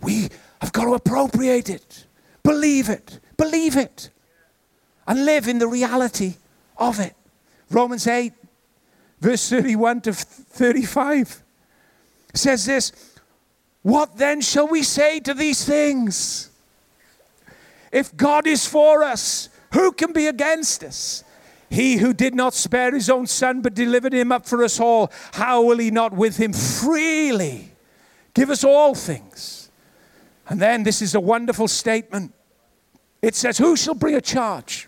We 0.01 0.29
have 0.63 0.73
got 0.73 0.85
to 0.85 0.95
appropriate 0.95 1.69
it, 1.69 2.07
believe 2.43 2.89
it, 2.89 3.21
believe 3.37 3.77
it 3.77 4.09
and 5.09 5.25
live 5.25 5.49
in 5.49 5.59
the 5.59 5.67
reality 5.67 6.35
of 6.77 7.01
it. 7.01 7.17
Romans 7.71 8.07
8, 8.07 8.33
verse 9.21 9.49
31 9.49 10.03
to 10.03 10.13
35 10.13 11.43
says 12.35 12.67
this 12.67 12.93
What 13.83 14.19
then 14.19 14.43
shall 14.43 14.69
we 14.69 14.83
say 14.83 15.19
to 15.21 15.35
these 15.35 15.65
things? 15.65 16.51
If 17.91 18.15
God 18.17 18.47
is 18.47 18.67
for 18.67 19.03
us, 19.03 19.49
who 19.73 19.93
can 19.93 20.13
be 20.13 20.27
against 20.27 20.85
us? 20.85 21.25
He 21.71 21.97
who 21.97 22.13
did 22.13 22.35
not 22.35 22.55
spare 22.55 22.93
his 22.93 23.11
own 23.11 23.27
son 23.27 23.63
but 23.63 23.75
delivered 23.75 24.13
him 24.13 24.31
up 24.31 24.47
for 24.47 24.63
us 24.63 24.79
all, 24.79 25.11
how 25.33 25.63
will 25.63 25.79
he 25.79 25.91
not 25.91 26.13
with 26.13 26.37
him 26.37 26.53
freely 26.53 27.73
give 28.35 28.51
us 28.51 28.63
all 28.63 28.95
things? 28.95 29.71
And 30.49 30.61
then 30.61 30.83
this 30.83 31.01
is 31.01 31.15
a 31.15 31.21
wonderful 31.21 31.69
statement. 31.69 32.35
It 33.21 33.35
says, 33.35 33.59
Who 33.59 33.77
shall 33.77 33.95
bring 33.95 34.15
a 34.15 34.21
charge? 34.21 34.88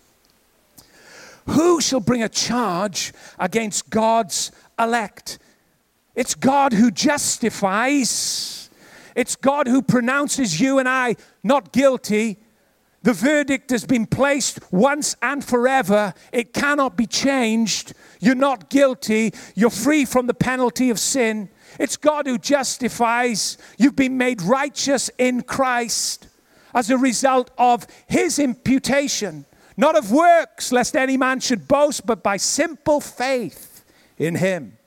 Who 1.51 1.81
shall 1.81 1.99
bring 1.99 2.23
a 2.23 2.29
charge 2.29 3.13
against 3.37 3.89
God's 3.89 4.51
elect? 4.79 5.39
It's 6.15 6.35
God 6.35 6.73
who 6.73 6.91
justifies. 6.91 8.69
It's 9.15 9.35
God 9.35 9.67
who 9.67 9.81
pronounces 9.81 10.59
you 10.61 10.79
and 10.79 10.87
I 10.87 11.17
not 11.43 11.73
guilty. 11.73 12.37
The 13.03 13.13
verdict 13.13 13.71
has 13.71 13.85
been 13.85 14.05
placed 14.05 14.59
once 14.71 15.15
and 15.21 15.43
forever. 15.43 16.13
It 16.31 16.53
cannot 16.53 16.95
be 16.95 17.07
changed. 17.07 17.93
You're 18.19 18.35
not 18.35 18.69
guilty. 18.69 19.33
You're 19.55 19.71
free 19.71 20.05
from 20.05 20.27
the 20.27 20.33
penalty 20.33 20.89
of 20.89 20.99
sin. 20.99 21.49
It's 21.79 21.97
God 21.97 22.27
who 22.27 22.37
justifies. 22.37 23.57
You've 23.77 23.95
been 23.95 24.17
made 24.17 24.41
righteous 24.41 25.09
in 25.17 25.41
Christ 25.41 26.27
as 26.73 26.89
a 26.89 26.97
result 26.97 27.51
of 27.57 27.87
his 28.07 28.39
imputation 28.39 29.45
not 29.77 29.97
of 29.97 30.11
works, 30.11 30.71
lest 30.71 30.95
any 30.95 31.17
man 31.17 31.39
should 31.39 31.67
boast, 31.67 32.05
but 32.05 32.23
by 32.23 32.37
simple 32.37 32.99
faith 32.99 33.83
in 34.17 34.35
him. 34.35 34.77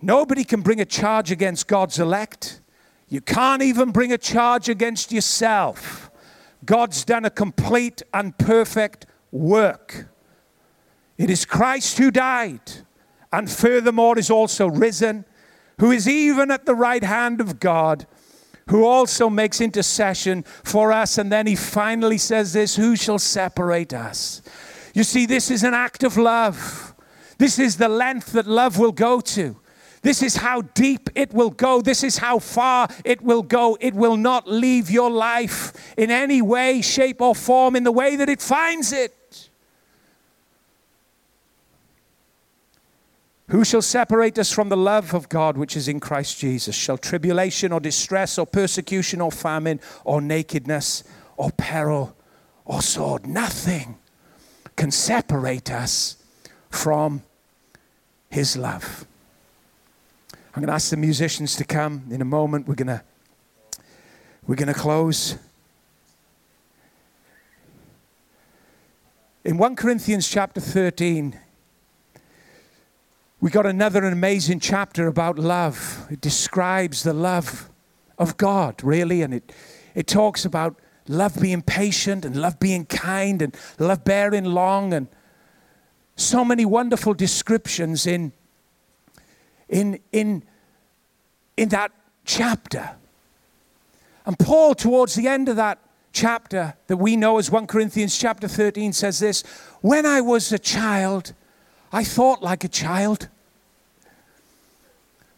Nobody 0.00 0.44
can 0.44 0.62
bring 0.62 0.80
a 0.80 0.84
charge 0.84 1.30
against 1.30 1.66
God's 1.66 1.98
elect. 1.98 2.60
You 3.08 3.20
can't 3.20 3.62
even 3.62 3.90
bring 3.90 4.12
a 4.12 4.18
charge 4.18 4.68
against 4.68 5.12
yourself. 5.12 6.10
God's 6.64 7.04
done 7.04 7.24
a 7.24 7.30
complete 7.30 8.02
and 8.12 8.36
perfect 8.38 9.06
work. 9.32 10.08
It 11.16 11.30
is 11.30 11.44
Christ 11.44 11.98
who 11.98 12.10
died, 12.10 12.60
and 13.32 13.50
furthermore 13.50 14.18
is 14.18 14.30
also 14.30 14.68
risen, 14.68 15.24
who 15.80 15.90
is 15.90 16.08
even 16.08 16.50
at 16.50 16.64
the 16.64 16.74
right 16.74 17.02
hand 17.02 17.40
of 17.40 17.58
God, 17.58 18.06
who 18.68 18.84
also 18.84 19.28
makes 19.28 19.60
intercession 19.60 20.42
for 20.64 20.92
us. 20.92 21.18
And 21.18 21.32
then 21.32 21.46
he 21.46 21.56
finally 21.56 22.18
says 22.18 22.52
this 22.52 22.76
Who 22.76 22.96
shall 22.96 23.18
separate 23.18 23.92
us? 23.92 24.42
You 24.94 25.04
see, 25.04 25.26
this 25.26 25.50
is 25.50 25.64
an 25.64 25.74
act 25.74 26.02
of 26.02 26.16
love. 26.16 26.94
This 27.38 27.58
is 27.58 27.76
the 27.76 27.88
length 27.88 28.32
that 28.32 28.46
love 28.46 28.78
will 28.78 28.92
go 28.92 29.20
to. 29.20 29.60
This 30.02 30.22
is 30.22 30.36
how 30.36 30.62
deep 30.62 31.10
it 31.14 31.32
will 31.32 31.50
go. 31.50 31.82
This 31.82 32.04
is 32.04 32.18
how 32.18 32.38
far 32.38 32.88
it 33.04 33.20
will 33.20 33.42
go. 33.42 33.76
It 33.80 33.94
will 33.94 34.16
not 34.16 34.48
leave 34.48 34.90
your 34.90 35.10
life 35.10 35.72
in 35.96 36.10
any 36.10 36.40
way, 36.40 36.82
shape, 36.82 37.20
or 37.20 37.34
form 37.34 37.74
in 37.74 37.84
the 37.84 37.92
way 37.92 38.16
that 38.16 38.28
it 38.28 38.40
finds 38.40 38.92
it. 38.92 39.17
Who 43.48 43.64
shall 43.64 43.80
separate 43.80 44.38
us 44.38 44.52
from 44.52 44.68
the 44.68 44.76
love 44.76 45.14
of 45.14 45.30
God 45.30 45.56
which 45.56 45.74
is 45.74 45.88
in 45.88 46.00
Christ 46.00 46.38
Jesus? 46.38 46.76
Shall 46.76 46.98
tribulation 46.98 47.72
or 47.72 47.80
distress 47.80 48.38
or 48.38 48.44
persecution 48.44 49.22
or 49.22 49.32
famine 49.32 49.80
or 50.04 50.20
nakedness 50.20 51.02
or 51.38 51.50
peril 51.52 52.14
or 52.66 52.82
sword? 52.82 53.26
Nothing 53.26 53.96
can 54.76 54.90
separate 54.90 55.70
us 55.70 56.16
from 56.68 57.22
his 58.28 58.54
love. 58.54 59.06
I'm 60.54 60.60
going 60.62 60.66
to 60.68 60.74
ask 60.74 60.90
the 60.90 60.98
musicians 60.98 61.56
to 61.56 61.64
come 61.64 62.04
in 62.10 62.20
a 62.20 62.26
moment. 62.26 62.68
We're 62.68 62.74
going 62.74 62.88
to 62.88 63.02
we're 64.46 64.56
going 64.56 64.72
to 64.72 64.74
close. 64.74 65.36
In 69.44 69.56
1 69.56 69.76
Corinthians 69.76 70.28
chapter 70.28 70.60
13, 70.60 71.38
we 73.40 73.50
got 73.50 73.66
another 73.66 74.04
amazing 74.04 74.58
chapter 74.58 75.06
about 75.06 75.38
love. 75.38 76.06
It 76.10 76.20
describes 76.20 77.04
the 77.04 77.12
love 77.12 77.70
of 78.18 78.36
God, 78.36 78.82
really, 78.82 79.22
and 79.22 79.32
it, 79.32 79.52
it 79.94 80.08
talks 80.08 80.44
about 80.44 80.80
love 81.06 81.40
being 81.40 81.62
patient 81.62 82.24
and 82.24 82.34
love 82.34 82.58
being 82.58 82.84
kind 82.84 83.40
and 83.40 83.56
love 83.78 84.02
bearing 84.04 84.44
long 84.44 84.92
and 84.92 85.06
so 86.16 86.44
many 86.44 86.64
wonderful 86.64 87.14
descriptions 87.14 88.08
in, 88.08 88.32
in, 89.68 90.00
in, 90.10 90.42
in 91.56 91.68
that 91.68 91.92
chapter. 92.24 92.90
And 94.26 94.36
Paul, 94.36 94.74
towards 94.74 95.14
the 95.14 95.28
end 95.28 95.48
of 95.48 95.54
that 95.54 95.78
chapter 96.12 96.74
that 96.88 96.96
we 96.96 97.14
know 97.14 97.38
as 97.38 97.52
1 97.52 97.68
Corinthians 97.68 98.18
chapter 98.18 98.48
13, 98.48 98.92
says 98.92 99.20
this 99.20 99.42
When 99.80 100.04
I 100.04 100.20
was 100.20 100.52
a 100.52 100.58
child, 100.58 101.34
I 101.92 102.04
thought 102.04 102.42
like 102.42 102.64
a 102.64 102.68
child. 102.68 103.28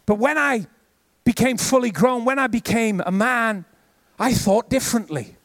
But 0.05 0.15
when 0.15 0.37
I 0.37 0.67
became 1.23 1.57
fully 1.57 1.91
grown, 1.91 2.25
when 2.25 2.39
I 2.39 2.47
became 2.47 3.01
a 3.05 3.11
man, 3.11 3.65
I 4.19 4.33
thought 4.33 4.69
differently. 4.69 5.35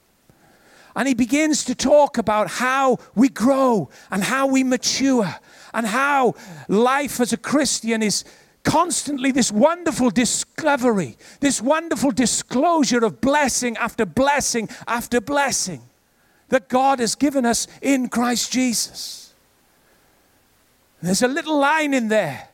And 0.95 1.07
he 1.07 1.15
begins 1.15 1.65
to 1.65 1.75
talk 1.75 2.17
about 2.17 2.49
how 2.49 2.99
we 3.15 3.29
grow 3.29 3.91
and 4.11 4.25
how 4.25 4.47
we 4.47 4.65
mature 4.65 5.37
and 5.75 5.87
how 5.87 6.35
life 6.69 7.21
as 7.21 7.35
a 7.35 7.37
Christian 7.37 8.03
is 8.03 8.25
constantly 8.65 9.31
this 9.31 9.53
wonderful 9.53 10.11
discovery, 10.11 11.17
this 11.41 11.61
wonderful 11.61 12.11
disclosure 12.11 13.05
of 13.05 13.21
blessing 13.21 13.77
after 13.77 14.07
blessing 14.07 14.69
after 14.89 15.21
blessing 15.21 15.83
that 16.49 16.69
God 16.69 16.99
has 16.99 17.15
given 17.15 17.45
us 17.45 17.69
in 17.83 18.09
Christ 18.09 18.53
Jesus. 18.53 19.26
There's 21.03 21.23
a 21.23 21.29
little 21.29 21.59
line 21.59 21.95
in 21.95 22.09
there 22.09 22.49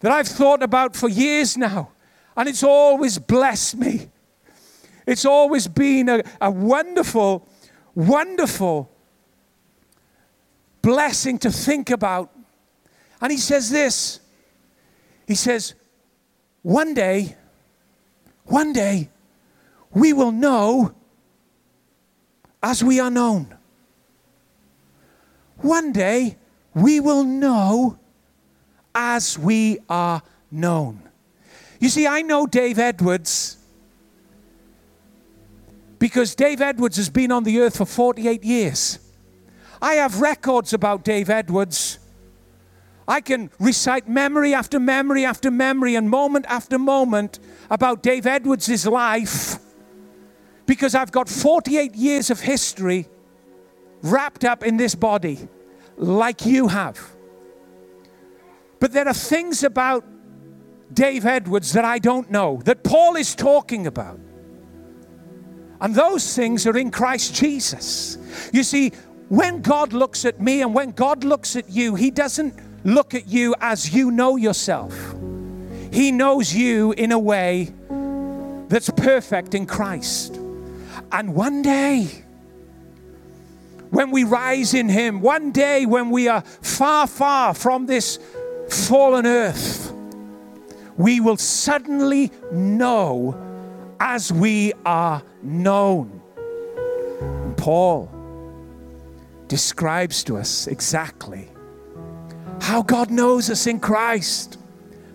that 0.00 0.12
I've 0.12 0.28
thought 0.28 0.62
about 0.62 0.94
for 0.94 1.08
years 1.08 1.56
now, 1.56 1.90
and 2.36 2.48
it's 2.48 2.62
always 2.62 3.18
blessed 3.18 3.76
me. 3.76 4.10
It's 5.06 5.24
always 5.24 5.68
been 5.68 6.08
a, 6.08 6.22
a 6.40 6.50
wonderful, 6.50 7.46
wonderful 7.94 8.90
blessing 10.82 11.38
to 11.38 11.50
think 11.50 11.90
about. 11.90 12.30
And 13.20 13.32
he 13.32 13.38
says 13.38 13.70
this 13.70 14.20
He 15.26 15.34
says, 15.34 15.74
One 16.62 16.94
day, 16.94 17.36
one 18.44 18.72
day, 18.72 19.10
we 19.90 20.12
will 20.12 20.32
know 20.32 20.94
as 22.62 22.82
we 22.82 23.00
are 23.00 23.10
known. 23.10 23.56
One 25.58 25.92
day, 25.92 26.36
we 26.74 27.00
will 27.00 27.24
know 27.24 27.98
as 28.94 29.38
we 29.38 29.78
are 29.88 30.22
known. 30.50 31.02
You 31.80 31.88
see, 31.88 32.06
I 32.06 32.22
know 32.22 32.46
Dave 32.46 32.78
Edwards 32.78 33.58
because 35.98 36.34
Dave 36.34 36.60
Edwards 36.60 36.96
has 36.96 37.08
been 37.08 37.32
on 37.32 37.44
the 37.44 37.60
earth 37.60 37.78
for 37.78 37.86
48 37.86 38.44
years. 38.44 38.98
I 39.80 39.94
have 39.94 40.20
records 40.20 40.72
about 40.72 41.04
Dave 41.04 41.30
Edwards. 41.30 41.98
I 43.06 43.20
can 43.20 43.50
recite 43.58 44.08
memory 44.08 44.54
after 44.54 44.80
memory 44.80 45.24
after 45.24 45.50
memory 45.50 45.94
and 45.94 46.08
moment 46.08 46.46
after 46.48 46.78
moment 46.78 47.38
about 47.70 48.02
Dave 48.02 48.26
Edwards' 48.26 48.86
life 48.86 49.58
because 50.66 50.94
I've 50.94 51.12
got 51.12 51.28
48 51.28 51.94
years 51.94 52.30
of 52.30 52.40
history 52.40 53.06
wrapped 54.02 54.44
up 54.44 54.64
in 54.64 54.76
this 54.76 54.94
body 54.94 55.48
like 55.96 56.46
you 56.46 56.68
have. 56.68 57.00
But 58.80 58.92
there 58.92 59.06
are 59.08 59.14
things 59.14 59.62
about 59.62 60.04
Dave 60.92 61.26
Edwards 61.26 61.72
that 61.72 61.84
I 61.84 61.98
don't 61.98 62.30
know, 62.30 62.60
that 62.64 62.84
Paul 62.84 63.16
is 63.16 63.34
talking 63.34 63.86
about. 63.86 64.20
And 65.80 65.94
those 65.94 66.34
things 66.34 66.66
are 66.66 66.76
in 66.76 66.90
Christ 66.90 67.34
Jesus. 67.34 68.18
You 68.52 68.62
see, 68.62 68.90
when 69.28 69.60
God 69.60 69.92
looks 69.92 70.24
at 70.24 70.40
me 70.40 70.62
and 70.62 70.74
when 70.74 70.92
God 70.92 71.24
looks 71.24 71.56
at 71.56 71.68
you, 71.68 71.94
He 71.94 72.10
doesn't 72.10 72.54
look 72.84 73.14
at 73.14 73.26
you 73.26 73.54
as 73.60 73.92
you 73.92 74.10
know 74.10 74.36
yourself. 74.36 75.14
He 75.92 76.12
knows 76.12 76.54
you 76.54 76.92
in 76.92 77.12
a 77.12 77.18
way 77.18 77.72
that's 78.68 78.90
perfect 78.90 79.54
in 79.54 79.66
Christ. 79.66 80.36
And 81.12 81.34
one 81.34 81.62
day, 81.62 82.23
when 83.94 84.10
we 84.10 84.24
rise 84.24 84.74
in 84.74 84.88
Him, 84.88 85.20
one 85.20 85.52
day 85.52 85.86
when 85.86 86.10
we 86.10 86.26
are 86.26 86.40
far, 86.40 87.06
far 87.06 87.54
from 87.54 87.86
this 87.86 88.18
fallen 88.68 89.24
earth, 89.24 89.92
we 90.96 91.20
will 91.20 91.36
suddenly 91.36 92.32
know 92.50 93.40
as 94.00 94.32
we 94.32 94.72
are 94.84 95.22
known. 95.42 96.20
Paul 97.56 98.10
describes 99.46 100.24
to 100.24 100.38
us 100.38 100.66
exactly 100.66 101.48
how 102.62 102.82
God 102.82 103.12
knows 103.12 103.48
us 103.48 103.68
in 103.68 103.78
Christ, 103.78 104.58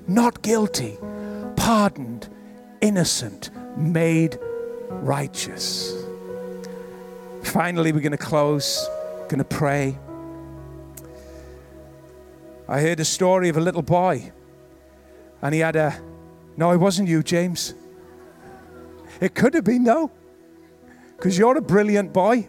not 0.08 0.42
guilty, 0.42 0.98
pardoned, 1.58 2.30
innocent, 2.80 3.50
made 3.76 4.40
righteous. 4.90 5.99
Finally, 7.44 7.92
we're 7.92 8.00
going 8.00 8.12
to 8.12 8.18
close, 8.18 8.88
going 9.28 9.40
to 9.40 9.44
pray. 9.44 9.98
I 12.68 12.82
heard 12.82 13.00
a 13.00 13.06
story 13.06 13.50
of 13.50 13.58
a 13.58 13.62
little 13.62 13.82
boy, 13.82 14.32
and 15.42 15.54
he 15.54 15.62
had 15.62 15.76
a. 15.76 16.00
No, 16.58 16.72
it 16.72 16.78
wasn't 16.78 17.10
you, 17.10 17.24
James. 17.24 17.74
It 19.20 19.34
could 19.34 19.54
have 19.54 19.64
been, 19.64 19.84
though, 19.84 20.12
because 21.16 21.38
you're 21.38 21.58
a 21.58 21.62
brilliant 21.62 22.14
boy. 22.14 22.48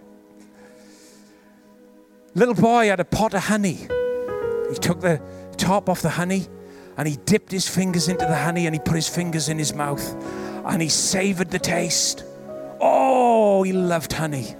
Little 2.34 2.54
boy 2.54 2.86
had 2.86 3.00
a 3.00 3.04
pot 3.04 3.34
of 3.34 3.44
honey. 3.44 3.88
He 4.70 4.76
took 4.76 5.00
the 5.00 5.20
top 5.56 5.88
off 5.88 6.00
the 6.02 6.10
honey 6.10 6.46
and 6.96 7.08
he 7.08 7.16
dipped 7.24 7.50
his 7.50 7.68
fingers 7.68 8.08
into 8.08 8.24
the 8.24 8.36
honey 8.36 8.66
and 8.66 8.74
he 8.74 8.78
put 8.78 8.94
his 8.94 9.08
fingers 9.08 9.48
in 9.48 9.58
his 9.58 9.74
mouth 9.74 10.14
and 10.64 10.80
he 10.80 10.88
savored 10.88 11.50
the 11.50 11.58
taste. 11.58 12.24
Oh, 12.80 13.62
he 13.64 13.72
loved 13.72 14.12
honey. 14.12 14.54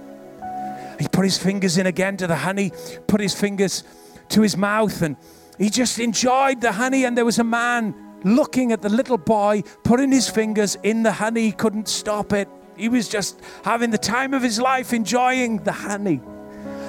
He 1.01 1.07
put 1.07 1.25
his 1.25 1.35
fingers 1.35 1.79
in 1.79 1.87
again 1.87 2.15
to 2.17 2.27
the 2.27 2.35
honey, 2.35 2.71
put 3.07 3.21
his 3.21 3.33
fingers 3.33 3.83
to 4.29 4.43
his 4.43 4.55
mouth, 4.55 5.01
and 5.01 5.17
he 5.57 5.71
just 5.71 5.97
enjoyed 5.97 6.61
the 6.61 6.71
honey. 6.71 7.05
And 7.05 7.17
there 7.17 7.25
was 7.25 7.39
a 7.39 7.43
man 7.43 7.95
looking 8.23 8.71
at 8.71 8.83
the 8.83 8.89
little 8.89 9.17
boy, 9.17 9.63
putting 9.83 10.11
his 10.11 10.29
fingers 10.29 10.77
in 10.83 11.01
the 11.01 11.11
honey. 11.11 11.45
He 11.45 11.53
couldn't 11.53 11.87
stop 11.87 12.33
it. 12.33 12.47
He 12.77 12.87
was 12.87 13.09
just 13.09 13.41
having 13.65 13.89
the 13.89 13.97
time 13.97 14.35
of 14.35 14.43
his 14.43 14.61
life, 14.61 14.93
enjoying 14.93 15.63
the 15.63 15.71
honey. 15.71 16.21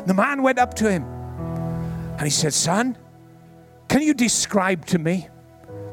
The 0.05 0.13
man 0.13 0.43
went 0.43 0.59
up 0.59 0.75
to 0.75 0.91
him 0.91 1.05
and 1.05 2.23
he 2.23 2.31
said, 2.31 2.53
Son, 2.53 2.99
can 3.89 4.03
you 4.03 4.13
describe 4.13 4.85
to 4.87 4.99
me 4.99 5.29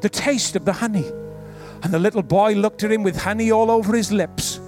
the 0.01 0.09
taste 0.09 0.57
of 0.57 0.65
the 0.65 0.73
honey? 0.73 1.09
And 1.83 1.93
the 1.93 1.99
little 1.99 2.23
boy 2.23 2.55
looked 2.55 2.83
at 2.83 2.91
him 2.91 3.01
with 3.01 3.15
honey 3.15 3.49
all 3.49 3.71
over 3.71 3.95
his 3.95 4.11
lips. 4.11 4.59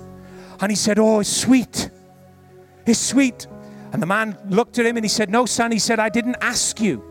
And 0.62 0.72
he 0.72 0.78
said, 0.78 1.00
Oh, 1.00 1.20
it's 1.20 1.30
sweet. 1.30 1.90
It's 2.86 3.00
sweet. 3.00 3.48
And 3.94 4.02
the 4.02 4.08
man 4.08 4.38
looked 4.50 4.80
at 4.80 4.86
him 4.86 4.98
and 4.98 5.04
he 5.04 5.10
said, 5.10 5.30
No, 5.30 5.46
son. 5.46 5.72
He 5.72 5.80
said, 5.80 6.00
I 6.00 6.10
didn't 6.10 6.38
ask 6.42 6.80
you 6.80 7.04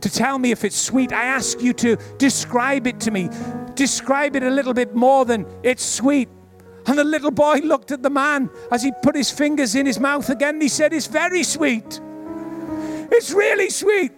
to 0.00 0.10
tell 0.10 0.38
me 0.38 0.50
if 0.50 0.64
it's 0.64 0.76
sweet. 0.76 1.12
I 1.12 1.24
ask 1.24 1.60
you 1.60 1.72
to 1.74 1.96
describe 2.18 2.86
it 2.86 3.00
to 3.00 3.10
me. 3.10 3.28
Describe 3.74 4.36
it 4.36 4.42
a 4.42 4.50
little 4.50 4.74
bit 4.74 4.94
more 4.94 5.24
than 5.24 5.46
it's 5.62 5.84
sweet. 5.84 6.28
And 6.86 6.98
the 6.98 7.04
little 7.04 7.30
boy 7.30 7.58
looked 7.58 7.90
at 7.90 8.02
the 8.02 8.10
man 8.10 8.50
as 8.72 8.82
he 8.82 8.92
put 9.02 9.14
his 9.14 9.30
fingers 9.30 9.74
in 9.74 9.86
his 9.86 10.00
mouth 10.00 10.28
again 10.30 10.54
and 10.54 10.62
he 10.62 10.68
said, 10.68 10.92
It's 10.92 11.06
very 11.06 11.42
sweet. 11.42 12.00
It's 13.12 13.32
really 13.32 13.70
sweet. 13.70 14.12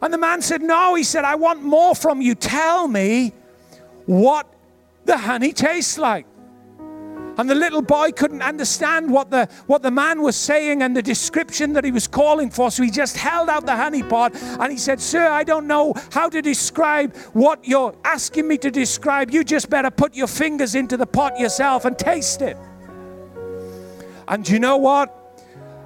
And 0.00 0.12
the 0.12 0.18
man 0.18 0.42
said, 0.42 0.62
No. 0.62 0.94
He 0.94 1.02
said, 1.02 1.24
I 1.24 1.34
want 1.34 1.62
more 1.62 1.94
from 1.94 2.20
you. 2.20 2.34
Tell 2.34 2.86
me 2.86 3.32
what 4.06 4.46
the 5.04 5.16
honey 5.16 5.52
tastes 5.52 5.98
like. 5.98 6.26
And 7.36 7.50
the 7.50 7.54
little 7.54 7.82
boy 7.82 8.12
couldn't 8.12 8.42
understand 8.42 9.10
what 9.10 9.30
the, 9.30 9.48
what 9.66 9.82
the 9.82 9.90
man 9.90 10.22
was 10.22 10.36
saying 10.36 10.82
and 10.82 10.96
the 10.96 11.02
description 11.02 11.72
that 11.72 11.84
he 11.84 11.90
was 11.90 12.06
calling 12.06 12.50
for. 12.50 12.70
So 12.70 12.82
he 12.82 12.90
just 12.90 13.16
held 13.16 13.48
out 13.48 13.66
the 13.66 13.76
honey 13.76 14.02
pot 14.02 14.34
and 14.34 14.70
he 14.70 14.78
said, 14.78 15.00
Sir, 15.00 15.26
I 15.26 15.42
don't 15.44 15.66
know 15.66 15.94
how 16.12 16.28
to 16.28 16.40
describe 16.40 17.16
what 17.32 17.66
you're 17.66 17.94
asking 18.04 18.46
me 18.46 18.58
to 18.58 18.70
describe. 18.70 19.30
You 19.30 19.42
just 19.42 19.68
better 19.68 19.90
put 19.90 20.14
your 20.14 20.28
fingers 20.28 20.74
into 20.74 20.96
the 20.96 21.06
pot 21.06 21.38
yourself 21.38 21.84
and 21.84 21.98
taste 21.98 22.40
it. 22.40 22.56
And 24.28 24.48
you 24.48 24.58
know 24.58 24.76
what? 24.76 25.20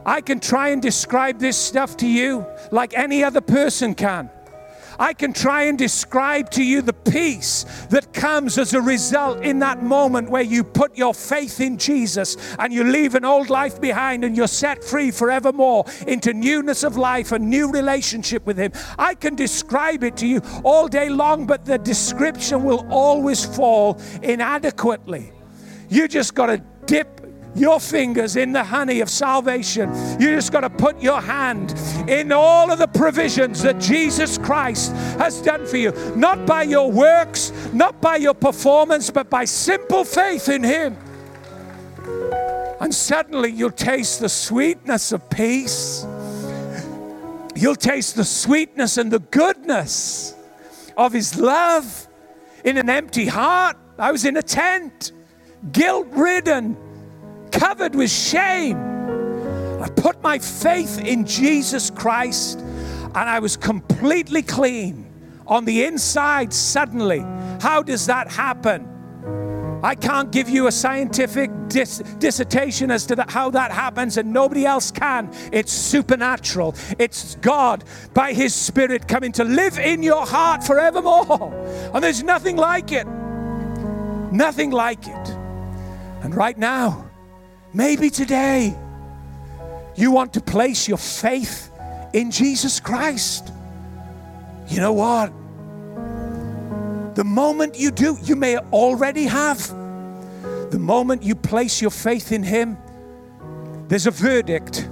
I 0.04 0.20
can 0.20 0.40
try 0.40 0.68
and 0.68 0.80
describe 0.80 1.38
this 1.38 1.56
stuff 1.56 1.96
to 1.98 2.06
you 2.06 2.46
like 2.70 2.96
any 2.96 3.24
other 3.24 3.40
person 3.40 3.94
can. 3.94 4.30
I 4.98 5.12
can 5.12 5.32
try 5.32 5.64
and 5.64 5.78
describe 5.78 6.50
to 6.50 6.64
you 6.64 6.82
the 6.82 6.92
peace 6.92 7.64
that 7.90 8.12
comes 8.12 8.58
as 8.58 8.74
a 8.74 8.80
result 8.80 9.44
in 9.44 9.60
that 9.60 9.82
moment 9.82 10.30
where 10.30 10.42
you 10.42 10.64
put 10.64 10.96
your 10.96 11.14
faith 11.14 11.60
in 11.60 11.78
Jesus 11.78 12.36
and 12.58 12.72
you 12.72 12.84
leave 12.84 13.14
an 13.14 13.24
old 13.24 13.50
life 13.50 13.80
behind 13.80 14.24
and 14.24 14.36
you're 14.36 14.48
set 14.48 14.82
free 14.82 15.10
forevermore 15.10 15.84
into 16.06 16.32
newness 16.34 16.82
of 16.82 16.96
life, 16.96 17.32
a 17.32 17.38
new 17.38 17.70
relationship 17.70 18.44
with 18.44 18.58
Him. 18.58 18.72
I 18.98 19.14
can 19.14 19.34
describe 19.34 20.02
it 20.02 20.16
to 20.18 20.26
you 20.26 20.42
all 20.64 20.88
day 20.88 21.08
long, 21.08 21.46
but 21.46 21.64
the 21.64 21.78
description 21.78 22.64
will 22.64 22.86
always 22.90 23.44
fall 23.44 24.00
inadequately. 24.22 25.32
You 25.88 26.08
just 26.08 26.34
got 26.34 26.46
to 26.46 26.58
dip 26.86 27.17
your 27.54 27.80
fingers 27.80 28.36
in 28.36 28.52
the 28.52 28.62
honey 28.62 29.00
of 29.00 29.10
salvation. 29.10 29.90
You 30.20 30.34
just 30.34 30.52
got 30.52 30.60
to 30.60 30.70
put 30.70 31.00
your 31.00 31.20
hand 31.20 31.74
in 32.06 32.32
all 32.32 32.70
of 32.70 32.78
the 32.78 32.86
provisions 32.86 33.62
that 33.62 33.78
Jesus 33.78 34.38
Christ 34.38 34.92
has 35.18 35.40
done 35.40 35.66
for 35.66 35.76
you, 35.76 35.92
not 36.16 36.46
by 36.46 36.62
your 36.62 36.90
works, 36.90 37.52
not 37.72 38.00
by 38.00 38.16
your 38.16 38.34
performance, 38.34 39.10
but 39.10 39.30
by 39.30 39.44
simple 39.44 40.04
faith 40.04 40.48
in 40.48 40.62
Him. 40.62 40.96
And 42.80 42.94
suddenly 42.94 43.50
you'll 43.50 43.70
taste 43.70 44.20
the 44.20 44.28
sweetness 44.28 45.12
of 45.12 45.28
peace. 45.30 46.06
You'll 47.56 47.76
taste 47.76 48.14
the 48.14 48.24
sweetness 48.24 48.98
and 48.98 49.10
the 49.10 49.18
goodness 49.18 50.34
of 50.96 51.12
His 51.12 51.38
love 51.38 52.06
in 52.64 52.78
an 52.78 52.88
empty 52.88 53.26
heart. 53.26 53.76
I 53.98 54.12
was 54.12 54.24
in 54.24 54.36
a 54.36 54.42
tent, 54.42 55.10
guilt 55.72 56.06
ridden 56.12 56.76
covered 57.50 57.94
with 57.94 58.10
shame. 58.10 58.76
I 59.80 59.88
put 59.88 60.22
my 60.22 60.38
faith 60.38 60.98
in 61.00 61.24
Jesus 61.24 61.90
Christ 61.90 62.58
and 62.58 63.16
I 63.16 63.38
was 63.38 63.56
completely 63.56 64.42
clean 64.42 65.06
on 65.46 65.64
the 65.64 65.84
inside 65.84 66.52
suddenly. 66.52 67.20
How 67.60 67.82
does 67.82 68.06
that 68.06 68.28
happen? 68.28 68.86
I 69.82 69.94
can't 69.94 70.32
give 70.32 70.48
you 70.48 70.66
a 70.66 70.72
scientific 70.72 71.50
dis- 71.68 72.02
dissertation 72.18 72.90
as 72.90 73.06
to 73.06 73.16
the, 73.16 73.24
how 73.28 73.50
that 73.50 73.70
happens, 73.70 74.16
and 74.16 74.32
nobody 74.32 74.66
else 74.66 74.90
can. 74.90 75.30
It's 75.52 75.72
supernatural. 75.72 76.74
It's 76.98 77.36
God 77.36 77.84
by 78.12 78.32
His 78.32 78.54
Spirit 78.54 79.06
coming 79.06 79.30
to 79.32 79.44
live 79.44 79.78
in 79.78 80.02
your 80.02 80.26
heart 80.26 80.64
forevermore. 80.64 81.54
And 81.94 82.02
there's 82.02 82.24
nothing 82.24 82.56
like 82.56 82.90
it. 82.90 83.06
Nothing 84.32 84.70
like 84.70 85.06
it. 85.06 85.28
And 86.22 86.34
right 86.34 86.58
now, 86.58 87.07
Maybe 87.74 88.08
today 88.10 88.74
you 89.96 90.10
want 90.10 90.32
to 90.34 90.40
place 90.40 90.88
your 90.88 90.98
faith 90.98 91.70
in 92.12 92.30
Jesus 92.30 92.80
Christ. 92.80 93.52
You 94.68 94.80
know 94.80 94.92
what? 94.92 95.32
The 97.14 97.24
moment 97.24 97.78
you 97.78 97.90
do, 97.90 98.16
you 98.22 98.36
may 98.36 98.58
already 98.58 99.24
have. 99.24 99.66
The 100.70 100.78
moment 100.78 101.22
you 101.22 101.34
place 101.34 101.82
your 101.82 101.90
faith 101.90 102.32
in 102.32 102.42
Him, 102.42 102.78
there's 103.88 104.06
a 104.06 104.10
verdict 104.10 104.88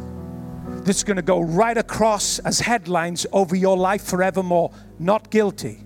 that's 0.84 1.04
going 1.04 1.16
to 1.16 1.22
go 1.22 1.40
right 1.40 1.76
across 1.76 2.38
as 2.40 2.60
headlines 2.60 3.26
over 3.32 3.54
your 3.54 3.76
life 3.76 4.02
forevermore. 4.02 4.70
Not 4.98 5.30
guilty, 5.30 5.85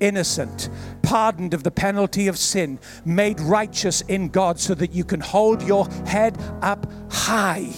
innocent, 0.00 0.68
pardoned 1.02 1.54
of 1.54 1.62
the 1.62 1.70
penalty 1.70 2.28
of 2.28 2.38
sin, 2.38 2.78
made 3.04 3.40
righteous 3.40 4.00
in 4.02 4.28
God 4.28 4.58
so 4.58 4.74
that 4.74 4.92
you 4.92 5.04
can 5.04 5.20
hold 5.20 5.62
your 5.62 5.86
head 6.06 6.36
up 6.62 6.90
high. 7.10 7.70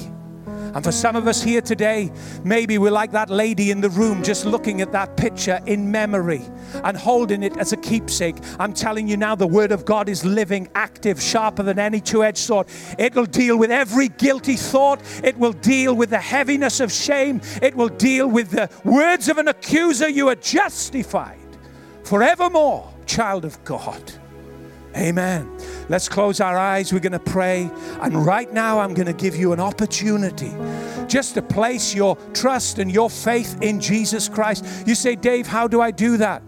And 0.75 0.83
for 0.83 0.93
some 0.93 1.17
of 1.17 1.27
us 1.27 1.43
here 1.43 1.61
today, 1.61 2.11
maybe 2.45 2.79
we're 2.79 2.91
like 2.91 3.13
that 3.13 3.29
lady 3.29 3.71
in 3.71 3.83
the 3.83 3.91
room 3.91 4.23
just 4.23 4.47
looking 4.47 4.81
at 4.81 4.91
that 4.93 5.19
picture 5.19 5.61
in 5.67 5.91
memory 5.91 6.43
and 6.83 6.97
holding 6.97 7.43
it 7.43 7.57
as 7.59 7.75
a 7.75 7.77
keepsake. 7.77 8.37
I'm 8.59 8.73
telling 8.73 9.07
you 9.07 9.19
now, 9.19 9.35
the 9.35 9.47
Word 9.47 9.71
of 9.71 9.85
God 9.85 10.09
is 10.09 10.25
living, 10.25 10.69
active, 10.75 11.21
sharper 11.21 11.63
than 11.63 11.79
any 11.79 12.01
two 12.01 12.25
edged 12.25 12.39
sword. 12.39 12.69
It 12.99 13.15
will 13.15 13.27
deal 13.27 13.59
with 13.59 13.71
every 13.71 14.09
guilty 14.09 14.57
thought, 14.57 15.03
it 15.23 15.37
will 15.37 15.53
deal 15.53 15.95
with 15.95 16.09
the 16.09 16.21
heaviness 16.21 16.81
of 16.81 16.91
shame, 16.91 17.43
it 17.61 17.75
will 17.75 17.91
deal 17.91 18.27
with 18.27 18.51
the 18.51 18.71
words 18.85 19.29
of 19.29 19.37
an 19.37 19.49
accuser. 19.49 20.09
You 20.09 20.29
are 20.31 20.37
justified 20.37 21.42
forevermore 22.05 22.93
child 23.07 23.45
of 23.45 23.63
God. 23.65 24.13
Amen. 24.97 25.51
Let's 25.89 26.09
close 26.09 26.41
our 26.41 26.57
eyes. 26.57 26.93
We're 26.93 27.01
going 27.01 27.13
to 27.13 27.19
pray. 27.19 27.71
And 28.01 28.27
right 28.27 28.53
now, 28.53 28.79
I'm 28.79 28.93
going 28.93 29.07
to 29.07 29.13
give 29.15 29.35
you 29.35 29.53
an 29.53 29.61
opportunity 29.61 30.53
just 31.09 31.35
to 31.35 31.43
place 31.43 31.95
your 31.95 32.17
trust 32.35 32.79
and 32.79 32.93
your 32.93 33.09
faith 33.09 33.61
in 33.63 33.81
Jesus 33.81 34.29
Christ. 34.29 34.65
You 34.87 34.95
say, 34.95 35.17
Dave, 35.17 35.47
how 35.47 35.67
do 35.67 35.81
I 35.81 35.91
do 35.91 36.19
that? 36.19 36.43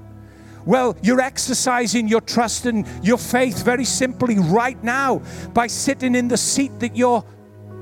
Well, 0.66 0.96
you're 1.02 1.20
exercising 1.20 2.08
your 2.08 2.20
trust 2.20 2.66
and 2.66 2.86
your 3.02 3.18
faith 3.18 3.62
very 3.62 3.84
simply 3.84 4.38
right 4.38 4.82
now 4.82 5.22
by 5.52 5.66
sitting 5.66 6.14
in 6.14 6.28
the 6.28 6.38
seat 6.38 6.80
that 6.80 6.96
you're 6.96 7.24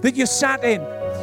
that 0.00 0.16
you 0.16 0.26
sat 0.26 0.64
in 0.64 0.80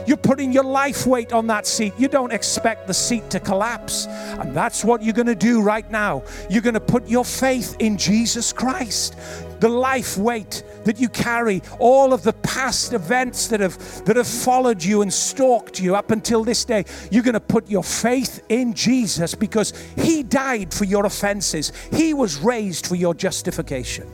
you're 0.10 0.18
putting 0.18 0.52
your 0.52 0.64
life 0.64 1.06
weight 1.06 1.32
on 1.34 1.46
that 1.46 1.68
seat. 1.68 1.94
You 1.96 2.08
don't 2.08 2.34
expect 2.34 2.88
the 2.88 2.96
seat 2.96 3.30
to 3.30 3.40
collapse. 3.40 4.08
And 4.08 4.56
that's 4.56 4.84
what 4.84 5.04
you're 5.04 5.14
going 5.14 5.28
to 5.28 5.36
do 5.36 5.62
right 5.62 5.90
now. 5.92 6.24
You're 6.50 6.64
going 6.64 6.74
to 6.74 6.80
put 6.80 7.08
your 7.08 7.24
faith 7.24 7.76
in 7.78 7.96
Jesus 7.96 8.52
Christ. 8.52 9.16
The 9.60 9.70
life 9.70 10.18
weight 10.18 10.64
that 10.86 11.00
you 11.00 11.10
carry, 11.10 11.62
all 11.78 12.12
of 12.12 12.24
the 12.24 12.34
past 12.34 12.94
events 12.94 13.50
that 13.50 13.60
have 13.60 13.78
that 14.06 14.16
have 14.16 14.26
followed 14.26 14.84
you 14.84 15.04
and 15.04 15.14
stalked 15.14 15.80
you 15.80 15.96
up 15.96 16.10
until 16.10 16.44
this 16.44 16.66
day, 16.66 16.86
you're 17.12 17.22
going 17.22 17.34
to 17.34 17.40
put 17.40 17.70
your 17.70 17.84
faith 17.84 18.44
in 18.50 18.74
Jesus 18.74 19.36
because 19.36 19.74
he 19.96 20.24
died 20.24 20.74
for 20.74 20.86
your 20.86 21.06
offenses. 21.06 21.72
He 21.94 22.16
was 22.16 22.38
raised 22.38 22.88
for 22.88 22.96
your 22.96 23.14
justification. 23.14 24.08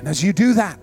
And 0.00 0.08
as 0.08 0.24
you 0.24 0.32
do 0.32 0.54
that, 0.54 0.80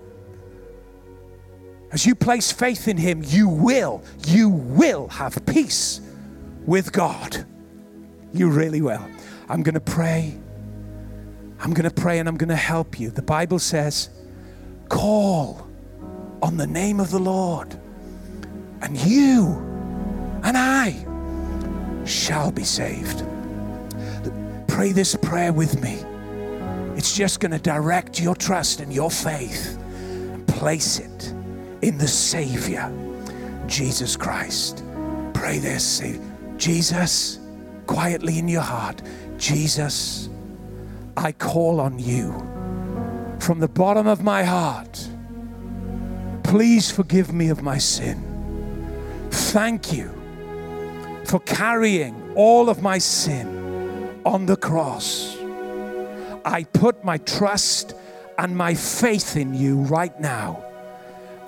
as 1.94 2.04
you 2.04 2.16
place 2.16 2.50
faith 2.50 2.88
in 2.88 2.96
Him, 2.96 3.22
you 3.24 3.48
will, 3.48 4.02
you 4.26 4.48
will 4.48 5.06
have 5.06 5.46
peace 5.46 6.00
with 6.66 6.90
God. 6.90 7.46
You 8.32 8.50
really 8.50 8.82
will. 8.82 9.06
I'm 9.48 9.62
going 9.62 9.74
to 9.74 9.80
pray. 9.80 10.36
I'm 11.60 11.72
going 11.72 11.88
to 11.88 11.94
pray 11.94 12.18
and 12.18 12.28
I'm 12.28 12.36
going 12.36 12.48
to 12.48 12.56
help 12.56 12.98
you. 12.98 13.10
The 13.10 13.22
Bible 13.22 13.60
says, 13.60 14.10
call 14.88 15.68
on 16.42 16.56
the 16.56 16.66
name 16.66 16.98
of 16.98 17.12
the 17.12 17.20
Lord, 17.20 17.78
and 18.82 18.96
you 18.98 19.46
and 20.42 20.58
I 20.58 21.06
shall 22.04 22.50
be 22.50 22.64
saved. 22.64 23.24
Pray 24.66 24.90
this 24.90 25.14
prayer 25.14 25.52
with 25.52 25.80
me. 25.80 26.02
It's 26.98 27.16
just 27.16 27.38
going 27.38 27.52
to 27.52 27.58
direct 27.60 28.20
your 28.20 28.34
trust 28.34 28.80
and 28.80 28.92
your 28.92 29.12
faith 29.12 29.78
place 30.48 30.98
it 30.98 31.33
in 31.84 31.98
the 31.98 32.08
Savior, 32.08 32.90
Jesus 33.66 34.16
Christ. 34.16 34.82
Pray 35.34 35.58
this. 35.58 35.84
Say, 35.84 36.18
Jesus, 36.56 37.38
quietly 37.86 38.38
in 38.38 38.48
your 38.48 38.62
heart, 38.62 39.02
Jesus, 39.36 40.28
I 41.16 41.32
call 41.32 41.80
on 41.80 41.98
you 41.98 42.32
from 43.44 43.60
the 43.60 43.68
bottom 43.68 44.06
of 44.06 44.22
my 44.22 44.42
heart, 44.42 45.06
please 46.44 46.90
forgive 46.90 47.34
me 47.34 47.50
of 47.50 47.62
my 47.62 47.76
sin. 47.76 49.28
Thank 49.30 49.92
you 49.92 50.10
for 51.26 51.40
carrying 51.40 52.32
all 52.34 52.70
of 52.70 52.80
my 52.80 52.96
sin 52.96 54.18
on 54.24 54.46
the 54.46 54.56
cross. 54.56 55.36
I 56.46 56.64
put 56.72 57.04
my 57.04 57.18
trust 57.18 57.94
and 58.38 58.56
my 58.56 58.72
faith 58.72 59.36
in 59.36 59.52
you 59.52 59.80
right 59.82 60.18
now. 60.18 60.64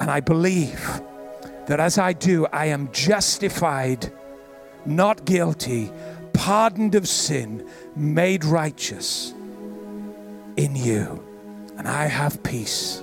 And 0.01 0.11
I 0.11 0.21
believe 0.21 1.01
that 1.67 1.81
as 1.81 1.99
I 1.99 2.13
do, 2.13 2.47
I 2.53 2.67
am 2.67 2.91
justified, 2.93 4.13
not 4.85 5.25
guilty, 5.25 5.91
pardoned 6.33 6.95
of 6.95 7.09
sin, 7.09 7.69
made 7.97 8.45
righteous 8.45 9.35
in 10.57 10.77
you. 10.77 11.23
And 11.79 11.89
I 11.89 12.07
have 12.07 12.43
peace 12.43 13.03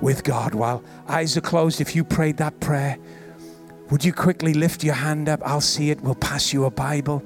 with 0.00 0.24
God. 0.24 0.54
While 0.54 0.82
eyes 1.08 1.36
are 1.36 1.42
closed, 1.42 1.80
if 1.80 1.94
you 1.94 2.04
prayed 2.04 2.38
that 2.38 2.58
prayer, 2.60 2.98
would 3.90 4.04
you 4.04 4.12
quickly 4.12 4.54
lift 4.54 4.82
your 4.82 4.94
hand 4.94 5.28
up? 5.28 5.40
I'll 5.44 5.60
see 5.60 5.90
it. 5.90 6.00
We'll 6.00 6.16
pass 6.16 6.52
you 6.52 6.64
a 6.64 6.70
Bible. 6.70 7.22